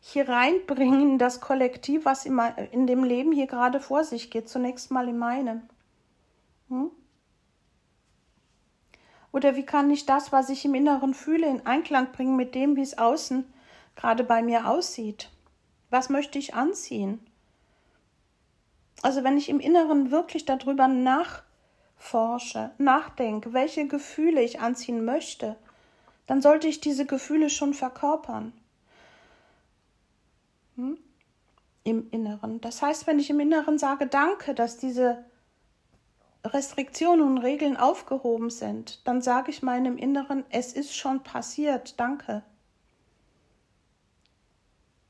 hier 0.00 0.28
reinbringen, 0.28 1.16
das 1.16 1.40
Kollektiv, 1.40 2.04
was 2.04 2.26
immer 2.26 2.58
in 2.72 2.86
dem 2.86 3.04
Leben 3.04 3.32
hier 3.32 3.46
gerade 3.46 3.80
vor 3.80 4.04
sich 4.04 4.30
geht, 4.30 4.50
zunächst 4.50 4.90
mal 4.90 5.08
in 5.08 5.16
meinem. 5.16 5.62
Hm? 6.68 6.90
Oder 9.32 9.56
wie 9.56 9.64
kann 9.64 9.90
ich 9.90 10.04
das, 10.04 10.30
was 10.30 10.50
ich 10.50 10.66
im 10.66 10.74
Inneren 10.74 11.14
fühle, 11.14 11.46
in 11.46 11.64
Einklang 11.64 12.12
bringen 12.12 12.36
mit 12.36 12.54
dem, 12.54 12.76
wie 12.76 12.82
es 12.82 12.98
außen 12.98 13.50
gerade 13.96 14.24
bei 14.24 14.42
mir 14.42 14.68
aussieht? 14.68 15.30
Was 15.88 16.10
möchte 16.10 16.38
ich 16.38 16.52
anziehen? 16.52 17.18
Also 19.02 19.24
wenn 19.24 19.36
ich 19.36 19.48
im 19.48 19.58
Inneren 19.58 20.12
wirklich 20.12 20.44
darüber 20.44 20.86
nachforsche, 20.86 22.70
nachdenke, 22.78 23.52
welche 23.52 23.88
Gefühle 23.88 24.42
ich 24.42 24.60
anziehen 24.60 25.04
möchte, 25.04 25.56
dann 26.26 26.40
sollte 26.40 26.68
ich 26.68 26.80
diese 26.80 27.04
Gefühle 27.04 27.50
schon 27.50 27.74
verkörpern. 27.74 28.52
Hm? 30.76 30.96
Im 31.84 32.08
Inneren. 32.12 32.60
Das 32.60 32.80
heißt, 32.80 33.08
wenn 33.08 33.18
ich 33.18 33.28
im 33.28 33.40
Inneren 33.40 33.76
sage, 33.76 34.06
danke, 34.06 34.54
dass 34.54 34.78
diese 34.78 35.24
Restriktionen 36.44 37.26
und 37.26 37.38
Regeln 37.38 37.76
aufgehoben 37.76 38.50
sind, 38.50 39.06
dann 39.06 39.20
sage 39.20 39.50
ich 39.50 39.62
meinem 39.62 39.98
Inneren, 39.98 40.44
es 40.50 40.72
ist 40.72 40.94
schon 40.96 41.24
passiert, 41.24 41.98
danke. 41.98 42.44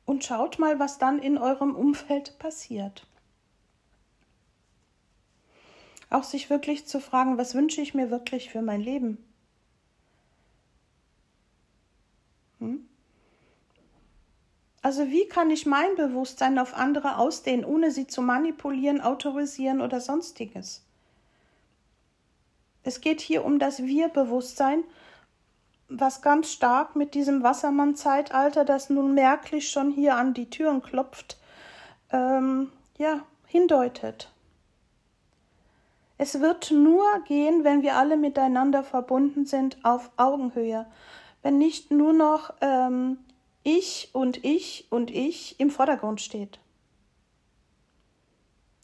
Und 0.06 0.24
schaut 0.24 0.58
mal, 0.58 0.78
was 0.78 0.98
dann 0.98 1.18
in 1.18 1.36
eurem 1.36 1.74
Umfeld 1.74 2.38
passiert. 2.38 3.06
Auch 6.12 6.24
sich 6.24 6.50
wirklich 6.50 6.86
zu 6.86 7.00
fragen, 7.00 7.38
was 7.38 7.54
wünsche 7.54 7.80
ich 7.80 7.94
mir 7.94 8.10
wirklich 8.10 8.50
für 8.50 8.60
mein 8.60 8.82
Leben? 8.82 9.16
Hm? 12.58 12.86
Also 14.82 15.08
wie 15.08 15.26
kann 15.28 15.50
ich 15.50 15.64
mein 15.64 15.94
Bewusstsein 15.96 16.58
auf 16.58 16.74
andere 16.74 17.16
ausdehnen, 17.16 17.64
ohne 17.64 17.90
sie 17.90 18.08
zu 18.08 18.20
manipulieren, 18.20 19.00
autorisieren 19.00 19.80
oder 19.80 20.00
sonstiges? 20.00 20.84
Es 22.82 23.00
geht 23.00 23.20
hier 23.20 23.44
um 23.44 23.58
das 23.58 23.82
Wir-Bewusstsein, 23.84 24.82
was 25.88 26.20
ganz 26.20 26.52
stark 26.52 26.96
mit 26.96 27.14
diesem 27.14 27.42
Wassermann-Zeitalter, 27.42 28.64
das 28.64 28.90
nun 28.90 29.14
merklich 29.14 29.70
schon 29.70 29.92
hier 29.92 30.16
an 30.16 30.34
die 30.34 30.50
Türen 30.50 30.82
klopft, 30.82 31.38
ähm, 32.10 32.70
ja, 32.98 33.24
hindeutet. 33.46 34.31
Es 36.22 36.40
wird 36.40 36.70
nur 36.70 37.04
gehen, 37.24 37.64
wenn 37.64 37.82
wir 37.82 37.96
alle 37.96 38.16
miteinander 38.16 38.84
verbunden 38.84 39.44
sind 39.44 39.84
auf 39.84 40.12
Augenhöhe. 40.16 40.86
Wenn 41.42 41.58
nicht 41.58 41.90
nur 41.90 42.12
noch 42.12 42.54
ähm, 42.60 43.18
ich 43.64 44.10
und 44.12 44.44
ich 44.44 44.86
und 44.90 45.10
ich 45.10 45.58
im 45.58 45.68
Vordergrund 45.68 46.20
steht. 46.20 46.60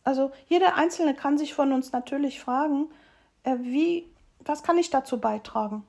Also 0.02 0.32
jeder 0.48 0.74
Einzelne 0.74 1.14
kann 1.14 1.38
sich 1.38 1.54
von 1.54 1.72
uns 1.72 1.92
natürlich 1.92 2.40
fragen, 2.40 2.88
äh, 3.44 3.54
wie, 3.60 4.10
was 4.40 4.64
kann 4.64 4.76
ich 4.76 4.90
dazu 4.90 5.20
beitragen, 5.20 5.84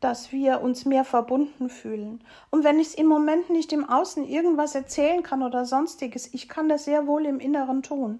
dass 0.00 0.32
wir 0.32 0.62
uns 0.62 0.84
mehr 0.84 1.04
verbunden 1.04 1.70
fühlen. 1.70 2.24
Und 2.50 2.64
wenn 2.64 2.80
ich 2.80 2.88
es 2.88 2.94
im 2.96 3.06
Moment 3.06 3.50
nicht 3.50 3.72
im 3.72 3.88
Außen 3.88 4.26
irgendwas 4.26 4.74
erzählen 4.74 5.22
kann 5.22 5.44
oder 5.44 5.64
sonstiges, 5.64 6.34
ich 6.34 6.48
kann 6.48 6.68
das 6.68 6.86
sehr 6.86 7.06
wohl 7.06 7.24
im 7.24 7.38
Inneren 7.38 7.84
tun. 7.84 8.18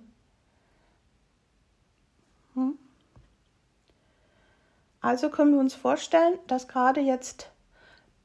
Also 5.08 5.30
können 5.30 5.54
wir 5.54 5.60
uns 5.60 5.72
vorstellen, 5.72 6.38
dass 6.48 6.68
gerade 6.68 7.00
jetzt 7.00 7.48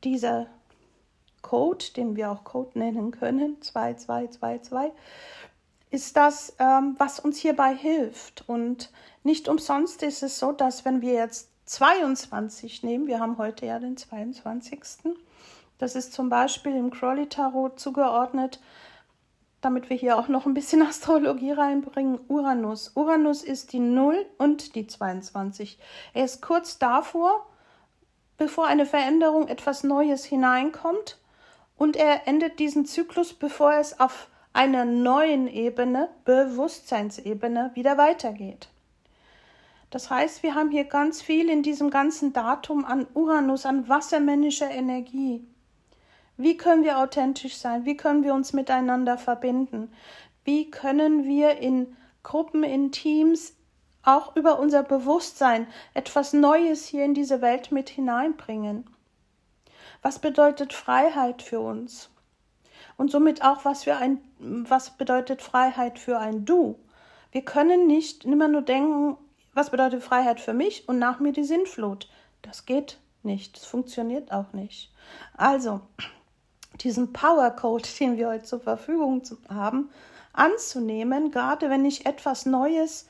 dieser 0.03 0.47
Code, 1.41 1.85
den 1.95 2.17
wir 2.17 2.29
auch 2.29 2.43
Code 2.43 2.77
nennen 2.77 3.11
können, 3.11 3.61
2222, 3.61 4.91
ist 5.91 6.17
das, 6.17 6.53
ähm, 6.59 6.95
was 6.97 7.21
uns 7.21 7.37
hierbei 7.37 7.73
hilft. 7.73 8.43
Und 8.49 8.91
nicht 9.23 9.47
umsonst 9.47 10.03
ist 10.03 10.23
es 10.23 10.37
so, 10.39 10.51
dass 10.51 10.83
wenn 10.83 10.99
wir 10.99 11.13
jetzt 11.13 11.47
22 11.67 12.83
nehmen, 12.83 13.07
wir 13.07 13.21
haben 13.21 13.37
heute 13.37 13.65
ja 13.65 13.79
den 13.79 13.95
22. 13.95 14.81
Das 15.77 15.95
ist 15.95 16.11
zum 16.11 16.27
Beispiel 16.27 16.75
im 16.75 16.91
Crowley 16.91 17.29
Tarot 17.29 17.79
zugeordnet 17.79 18.59
damit 19.63 19.89
wir 19.89 19.97
hier 19.97 20.17
auch 20.17 20.27
noch 20.27 20.45
ein 20.45 20.53
bisschen 20.53 20.81
Astrologie 20.87 21.51
reinbringen, 21.51 22.19
Uranus. 22.27 22.91
Uranus 22.95 23.43
ist 23.43 23.73
die 23.73 23.79
0 23.79 24.25
und 24.37 24.75
die 24.75 24.87
22. 24.87 25.79
Er 26.13 26.25
ist 26.25 26.41
kurz 26.41 26.77
davor, 26.77 27.47
bevor 28.37 28.67
eine 28.67 28.85
Veränderung, 28.85 29.47
etwas 29.47 29.83
Neues 29.83 30.25
hineinkommt 30.25 31.17
und 31.77 31.95
er 31.95 32.27
endet 32.27 32.59
diesen 32.59 32.85
Zyklus, 32.85 33.33
bevor 33.33 33.73
es 33.73 33.99
auf 33.99 34.27
einer 34.53 34.85
neuen 34.85 35.47
Ebene, 35.47 36.09
Bewusstseinsebene, 36.25 37.71
wieder 37.73 37.97
weitergeht. 37.97 38.69
Das 39.89 40.09
heißt, 40.09 40.43
wir 40.43 40.55
haben 40.55 40.71
hier 40.71 40.85
ganz 40.85 41.21
viel 41.21 41.49
in 41.49 41.61
diesem 41.61 41.89
ganzen 41.89 42.33
Datum 42.33 42.83
an 42.83 43.07
Uranus, 43.13 43.65
an 43.65 43.87
wassermännischer 43.87 44.69
Energie. 44.69 45.45
Wie 46.43 46.57
können 46.57 46.83
wir 46.83 46.99
authentisch 46.99 47.55
sein? 47.55 47.85
Wie 47.85 47.95
können 47.95 48.23
wir 48.23 48.33
uns 48.33 48.51
miteinander 48.51 49.17
verbinden? 49.17 49.93
Wie 50.43 50.69
können 50.69 51.23
wir 51.23 51.57
in 51.57 51.95
Gruppen, 52.21 52.63
in 52.63 52.91
Teams 52.91 53.53
auch 54.03 54.35
über 54.35 54.59
unser 54.59 54.83
Bewusstsein 54.83 55.67
etwas 55.93 56.33
Neues 56.33 56.85
hier 56.85 57.05
in 57.05 57.13
diese 57.13 57.41
Welt 57.41 57.71
mit 57.71 57.89
hineinbringen? 57.89 58.85
Was 60.01 60.19
bedeutet 60.19 60.73
Freiheit 60.73 61.41
für 61.41 61.61
uns? 61.61 62.09
Und 62.97 63.09
somit 63.09 63.41
auch, 63.41 63.63
was, 63.63 63.85
für 63.85 63.95
ein, 63.95 64.19
was 64.37 64.97
bedeutet 64.97 65.41
Freiheit 65.41 65.97
für 65.97 66.19
ein 66.19 66.43
Du? 66.43 66.77
Wir 67.31 67.43
können 67.43 67.87
nicht 67.87 68.25
immer 68.25 68.49
nur 68.49 68.63
denken, 68.63 69.17
was 69.53 69.69
bedeutet 69.69 70.03
Freiheit 70.03 70.41
für 70.41 70.53
mich 70.53 70.89
und 70.89 70.99
nach 70.99 71.21
mir 71.21 71.31
die 71.31 71.45
Sinnflut. 71.45 72.09
Das 72.41 72.65
geht 72.65 72.99
nicht, 73.23 73.55
das 73.55 73.65
funktioniert 73.65 74.33
auch 74.33 74.51
nicht. 74.51 74.91
Also, 75.37 75.79
diesen 76.83 77.13
Power 77.13 77.51
Code, 77.51 77.87
den 77.99 78.17
wir 78.17 78.29
heute 78.29 78.43
zur 78.43 78.59
Verfügung 78.59 79.23
haben, 79.49 79.89
anzunehmen, 80.33 81.31
gerade 81.31 81.69
wenn 81.69 81.85
ich 81.85 82.05
etwas 82.05 82.45
Neues 82.45 83.07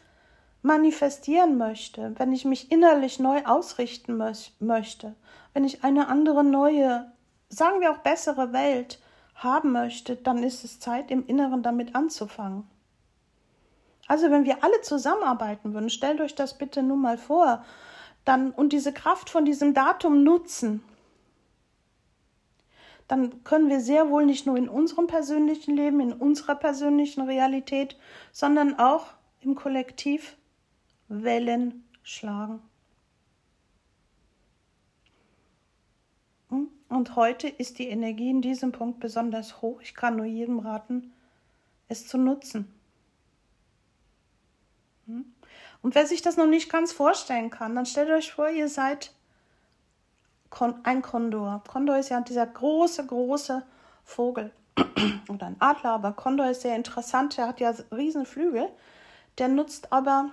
manifestieren 0.62 1.58
möchte, 1.58 2.14
wenn 2.18 2.32
ich 2.32 2.46
mich 2.46 2.72
innerlich 2.72 3.20
neu 3.20 3.44
ausrichten 3.46 4.18
mö 4.18 4.32
möchte, 4.60 5.16
wenn 5.54 5.66
ich 5.66 5.84
eine 5.84 6.08
andere 6.08 6.44
neue, 6.44 7.12
sagen 7.50 7.82
wir 7.82 7.92
auch 7.92 8.00
bessere 8.00 8.54
Welt 8.54 9.00
haben 9.36 9.72
möchte, 9.72 10.16
dann 10.16 10.44
ist 10.44 10.64
es 10.64 10.80
Zeit, 10.80 11.12
im 11.12 11.26
Inneren 11.28 11.64
damit 11.64 11.96
anzufangen. 11.96 12.68
Also 14.08 14.32
wenn 14.32 14.46
wir 14.46 14.64
alle 14.64 14.82
zusammenarbeiten 14.82 15.74
würden, 15.74 15.90
stellt 15.90 16.22
euch 16.22 16.36
das 16.36 16.58
bitte 16.58 16.84
nun 16.84 17.02
mal 17.02 17.18
vor, 17.18 17.64
dann 18.26 18.52
und 18.52 18.74
diese 18.74 18.94
Kraft 18.94 19.30
von 19.30 19.46
diesem 19.46 19.74
Datum 19.74 20.24
nutzen, 20.24 20.84
dann 23.14 23.44
können 23.44 23.70
wir 23.70 23.80
sehr 23.80 24.10
wohl 24.10 24.26
nicht 24.26 24.48
nur 24.48 24.58
in 24.58 24.68
unserem 24.68 25.06
persönlichen 25.06 25.76
Leben, 25.76 26.00
in 26.00 26.14
unserer 26.14 26.56
persönlichen 26.56 27.22
Realität, 27.22 27.96
sondern 28.32 28.80
auch 28.80 29.06
im 29.42 29.54
Kollektiv 29.54 30.36
Wellen 31.10 31.88
schlagen. 32.02 32.60
Hm? 36.50 36.70
Und 36.90 37.16
heute 37.16 37.48
ist 37.48 37.78
die 37.78 37.88
Energie 37.88 38.32
in 38.32 38.42
diesem 38.42 38.72
Punkt 38.72 39.00
besonders 39.00 39.62
hoch. 39.62 39.80
Ich 39.82 39.94
kann 39.94 40.16
nur 40.16 40.26
jedem 40.26 40.58
raten, 40.58 41.14
es 41.90 42.08
zu 42.08 42.18
nutzen. 42.18 42.74
Hm? 45.06 45.26
Und 45.84 45.94
wer 45.94 46.08
sich 46.08 46.24
das 46.24 46.36
noch 46.36 46.48
nicht 46.48 46.72
ganz 46.72 46.92
vorstellen 46.92 47.52
kann, 47.52 47.76
dann 47.76 47.86
stellt 47.86 48.10
euch 48.10 48.32
vor, 48.32 48.50
ihr 48.50 48.70
seid 48.70 49.14
ein 50.84 51.02
Kondor. 51.02 51.62
Kondor 51.68 51.98
ist 51.98 52.10
ja 52.10 52.22
dieser 52.22 52.46
große, 52.46 53.06
große 53.06 53.64
Vogel 54.04 54.52
oder 55.30 55.48
ein 55.48 55.56
Adler, 55.60 55.92
aber 55.92 56.12
Kondor 56.14 56.50
ist 56.50 56.62
sehr 56.62 56.76
interessant. 56.76 57.38
Der 57.38 57.48
hat 57.48 57.60
ja 57.60 57.74
riesen 57.92 58.26
Flügel. 58.26 58.70
Der 59.38 59.48
nutzt 59.48 59.92
aber 59.92 60.30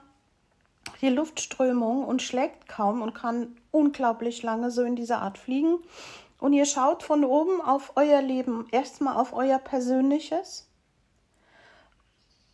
die 1.01 1.09
Luftströmung 1.09 2.05
und 2.05 2.23
schlägt 2.23 2.69
kaum 2.69 3.03
und 3.03 3.15
kann 3.15 3.57
unglaublich 3.71 4.43
lange 4.43 4.71
so 4.71 4.83
in 4.83 4.97
dieser 4.97 5.23
Art 5.23 5.39
fliegen. 5.39 5.79
Und 6.39 6.53
ihr 6.53 6.65
schaut 6.65 7.03
von 7.03 7.25
oben 7.25 7.61
auf 7.61 7.93
euer 7.97 8.23
Leben, 8.23 8.67
erstmal 8.71 9.17
auf 9.17 9.33
euer 9.33 9.59
persönliches. 9.59 10.69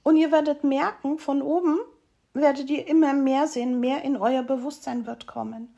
Und 0.02 0.16
ihr 0.16 0.32
werdet 0.32 0.64
merken, 0.64 1.18
von 1.18 1.42
oben 1.42 1.78
werdet 2.34 2.68
ihr 2.70 2.86
immer 2.86 3.12
mehr 3.12 3.46
sehen, 3.46 3.80
mehr 3.80 4.02
in 4.02 4.16
euer 4.16 4.42
Bewusstsein 4.42 5.06
wird 5.06 5.26
kommen. 5.26 5.75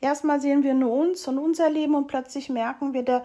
Erstmal 0.00 0.40
sehen 0.40 0.62
wir 0.62 0.74
nur 0.74 0.92
uns 0.92 1.28
und 1.28 1.38
unser 1.38 1.68
Leben 1.68 1.94
und 1.94 2.06
plötzlich 2.06 2.48
merken 2.48 2.94
wir, 2.94 3.02
der, 3.02 3.24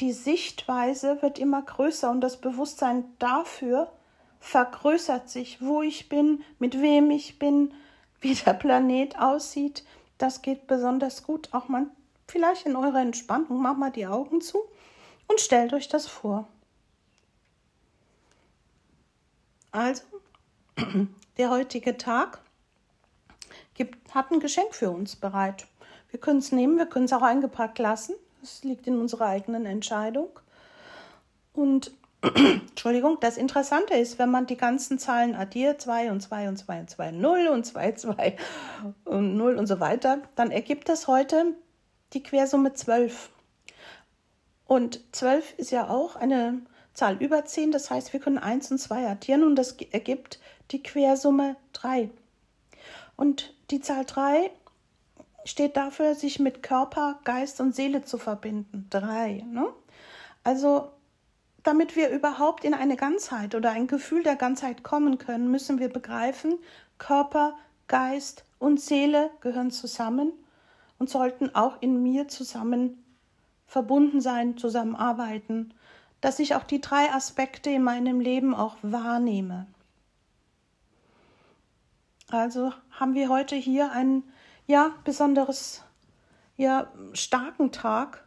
die 0.00 0.12
Sichtweise 0.12 1.20
wird 1.20 1.38
immer 1.38 1.62
größer 1.62 2.10
und 2.10 2.20
das 2.20 2.40
Bewusstsein 2.40 3.04
dafür 3.18 3.90
vergrößert 4.40 5.28
sich, 5.28 5.60
wo 5.60 5.82
ich 5.82 6.08
bin, 6.08 6.42
mit 6.58 6.80
wem 6.80 7.10
ich 7.10 7.38
bin, 7.38 7.74
wie 8.20 8.34
der 8.34 8.54
Planet 8.54 9.18
aussieht. 9.18 9.84
Das 10.18 10.42
geht 10.42 10.66
besonders 10.68 11.24
gut. 11.24 11.48
Auch 11.52 11.68
man 11.68 11.90
vielleicht 12.28 12.66
in 12.66 12.76
eurer 12.76 13.00
Entspannung, 13.00 13.60
macht 13.60 13.78
mal 13.78 13.90
die 13.90 14.06
Augen 14.06 14.40
zu 14.40 14.58
und 15.26 15.40
stellt 15.40 15.72
euch 15.72 15.88
das 15.88 16.06
vor. 16.06 16.48
Also, 19.72 20.04
der 21.38 21.50
heutige 21.50 21.96
Tag 21.96 22.40
gibt, 23.74 24.14
hat 24.14 24.30
ein 24.30 24.40
Geschenk 24.40 24.74
für 24.74 24.90
uns 24.90 25.16
bereit. 25.16 25.66
Wir 26.12 26.20
können 26.20 26.38
es 26.38 26.52
nehmen, 26.52 26.76
wir 26.76 26.86
können 26.86 27.06
es 27.06 27.12
auch 27.12 27.22
eingepackt 27.22 27.78
lassen. 27.78 28.14
Das 28.42 28.62
liegt 28.64 28.86
in 28.86 29.00
unserer 29.00 29.26
eigenen 29.26 29.64
Entscheidung. 29.64 30.28
Und 31.54 31.90
Entschuldigung, 32.22 33.16
das 33.20 33.38
Interessante 33.38 33.94
ist, 33.94 34.18
wenn 34.18 34.30
man 34.30 34.46
die 34.46 34.58
ganzen 34.58 34.98
Zahlen 34.98 35.34
addiert, 35.34 35.80
2 35.80 36.10
und 36.10 36.20
2 36.20 36.48
und 36.50 36.56
2 36.58 36.80
und 36.80 36.90
2, 36.90 37.10
0 37.12 37.46
und 37.48 37.64
2, 37.64 37.92
2 37.92 38.36
und 39.06 39.36
0 39.36 39.56
und 39.56 39.66
so 39.66 39.80
weiter, 39.80 40.18
dann 40.36 40.50
ergibt 40.50 40.90
das 40.90 41.08
heute 41.08 41.56
die 42.12 42.22
Quersumme 42.22 42.74
12. 42.74 43.30
Und 44.66 45.00
12 45.12 45.54
ist 45.58 45.70
ja 45.70 45.88
auch 45.88 46.16
eine 46.16 46.60
Zahl 46.92 47.16
über 47.22 47.46
10, 47.46 47.72
das 47.72 47.90
heißt, 47.90 48.12
wir 48.12 48.20
können 48.20 48.38
1 48.38 48.70
und 48.70 48.78
2 48.78 49.08
addieren 49.08 49.44
und 49.44 49.56
das 49.56 49.72
ergibt 49.90 50.40
die 50.72 50.82
Quersumme 50.82 51.56
3. 51.72 52.10
Und 53.16 53.54
die 53.70 53.80
Zahl 53.80 54.04
3 54.04 54.50
steht 55.44 55.76
dafür, 55.76 56.14
sich 56.14 56.38
mit 56.38 56.62
Körper, 56.62 57.18
Geist 57.24 57.60
und 57.60 57.74
Seele 57.74 58.02
zu 58.04 58.18
verbinden. 58.18 58.86
3. 58.90 59.44
Ne? 59.50 59.68
Also, 60.44 60.88
damit 61.62 61.96
wir 61.96 62.10
überhaupt 62.10 62.64
in 62.64 62.74
eine 62.74 62.96
Ganzheit 62.96 63.54
oder 63.54 63.70
ein 63.70 63.86
Gefühl 63.86 64.22
der 64.22 64.36
Ganzheit 64.36 64.82
kommen 64.82 65.18
können, 65.18 65.50
müssen 65.50 65.78
wir 65.78 65.88
begreifen, 65.88 66.58
Körper, 66.98 67.56
Geist 67.88 68.44
und 68.58 68.80
Seele 68.80 69.30
gehören 69.40 69.70
zusammen 69.70 70.32
und 70.98 71.10
sollten 71.10 71.54
auch 71.54 71.80
in 71.80 72.02
mir 72.02 72.28
zusammen 72.28 73.02
verbunden 73.66 74.20
sein, 74.20 74.56
zusammenarbeiten, 74.56 75.74
dass 76.20 76.38
ich 76.38 76.54
auch 76.54 76.64
die 76.64 76.80
drei 76.80 77.10
Aspekte 77.12 77.70
in 77.70 77.82
meinem 77.82 78.20
Leben 78.20 78.54
auch 78.54 78.76
wahrnehme. 78.82 79.66
Also 82.30 82.72
haben 82.92 83.14
wir 83.14 83.28
heute 83.28 83.56
hier 83.56 83.92
einen 83.92 84.24
ja 84.66 84.94
besonderes 85.04 85.82
ja 86.56 86.92
starken 87.12 87.72
Tag, 87.72 88.24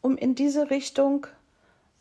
um 0.00 0.16
in 0.16 0.34
diese 0.34 0.70
Richtung 0.70 1.26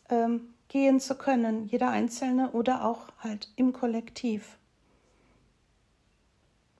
ähm, 0.09 0.53
gehen 0.67 0.99
zu 0.99 1.15
können, 1.15 1.67
jeder 1.67 1.89
Einzelne 1.89 2.51
oder 2.51 2.85
auch 2.85 3.07
halt 3.19 3.49
im 3.55 3.73
Kollektiv. 3.73 4.57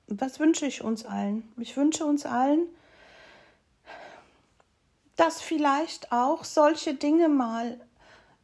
Was 0.07 0.39
wünsche 0.39 0.65
ich 0.65 0.83
uns 0.83 1.05
allen? 1.05 1.51
Ich 1.57 1.77
wünsche 1.77 2.05
uns 2.05 2.25
allen, 2.25 2.67
dass 5.15 5.41
vielleicht 5.41 6.11
auch 6.11 6.43
solche 6.43 6.93
Dinge 6.93 7.29
mal 7.29 7.79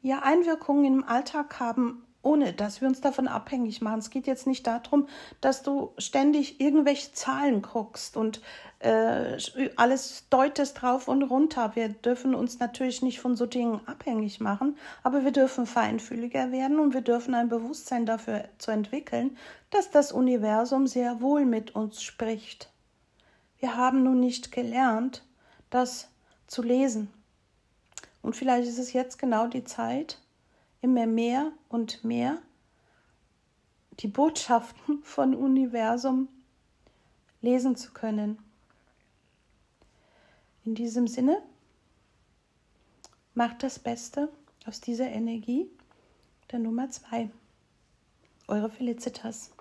ja 0.01 0.19
Einwirkungen 0.19 0.85
im 0.85 1.03
Alltag 1.03 1.59
haben, 1.59 2.05
ohne 2.21 2.51
dass 2.53 2.81
wir 2.81 2.87
uns 2.87 2.99
davon 2.99 3.27
abhängig 3.27 3.81
machen. 3.81 3.99
Es 3.99 4.09
geht 4.09 4.27
jetzt 4.27 4.45
nicht 4.45 4.67
darum, 4.67 5.07
dass 5.39 5.63
du 5.63 5.93
ständig 5.97 6.59
irgendwelche 6.59 7.13
Zahlen 7.13 7.61
guckst 7.61 8.17
und 8.17 8.41
äh, 8.79 9.37
alles 9.77 10.25
deutest 10.29 10.81
drauf 10.81 11.07
und 11.07 11.23
runter. 11.23 11.71
Wir 11.75 11.89
dürfen 11.89 12.35
uns 12.35 12.59
natürlich 12.59 13.01
nicht 13.01 13.19
von 13.21 13.35
so 13.35 13.45
Dingen 13.45 13.79
abhängig 13.85 14.39
machen, 14.39 14.77
aber 15.03 15.23
wir 15.23 15.31
dürfen 15.31 15.65
feinfühliger 15.65 16.51
werden 16.51 16.79
und 16.79 16.93
wir 16.93 17.01
dürfen 17.01 17.33
ein 17.35 17.49
Bewusstsein 17.49 18.05
dafür 18.05 18.45
zu 18.57 18.71
entwickeln, 18.71 19.37
dass 19.69 19.89
das 19.89 20.11
Universum 20.11 20.87
sehr 20.87 21.21
wohl 21.21 21.45
mit 21.45 21.75
uns 21.75 22.01
spricht. 22.01 22.69
Wir 23.59 23.77
haben 23.77 24.03
nun 24.03 24.19
nicht 24.19 24.51
gelernt, 24.51 25.23
dass 25.69 26.09
zu 26.47 26.63
lesen. 26.63 27.13
Und 28.21 28.35
vielleicht 28.35 28.67
ist 28.67 28.79
es 28.79 28.91
jetzt 28.91 29.19
genau 29.19 29.47
die 29.47 29.63
Zeit, 29.63 30.19
immer 30.81 31.07
mehr 31.07 31.51
und 31.67 32.03
mehr 32.03 32.41
die 33.99 34.07
Botschaften 34.07 34.99
von 35.03 35.35
Universum 35.35 36.27
lesen 37.41 37.75
zu 37.75 37.91
können. 37.91 38.39
In 40.65 40.75
diesem 40.75 41.07
Sinne, 41.07 41.41
macht 43.33 43.63
das 43.63 43.79
Beste 43.79 44.29
aus 44.65 44.81
dieser 44.81 45.07
Energie 45.09 45.69
der 46.51 46.59
Nummer 46.59 46.89
zwei. 46.89 47.29
Eure 48.47 48.69
Felicitas. 48.69 49.51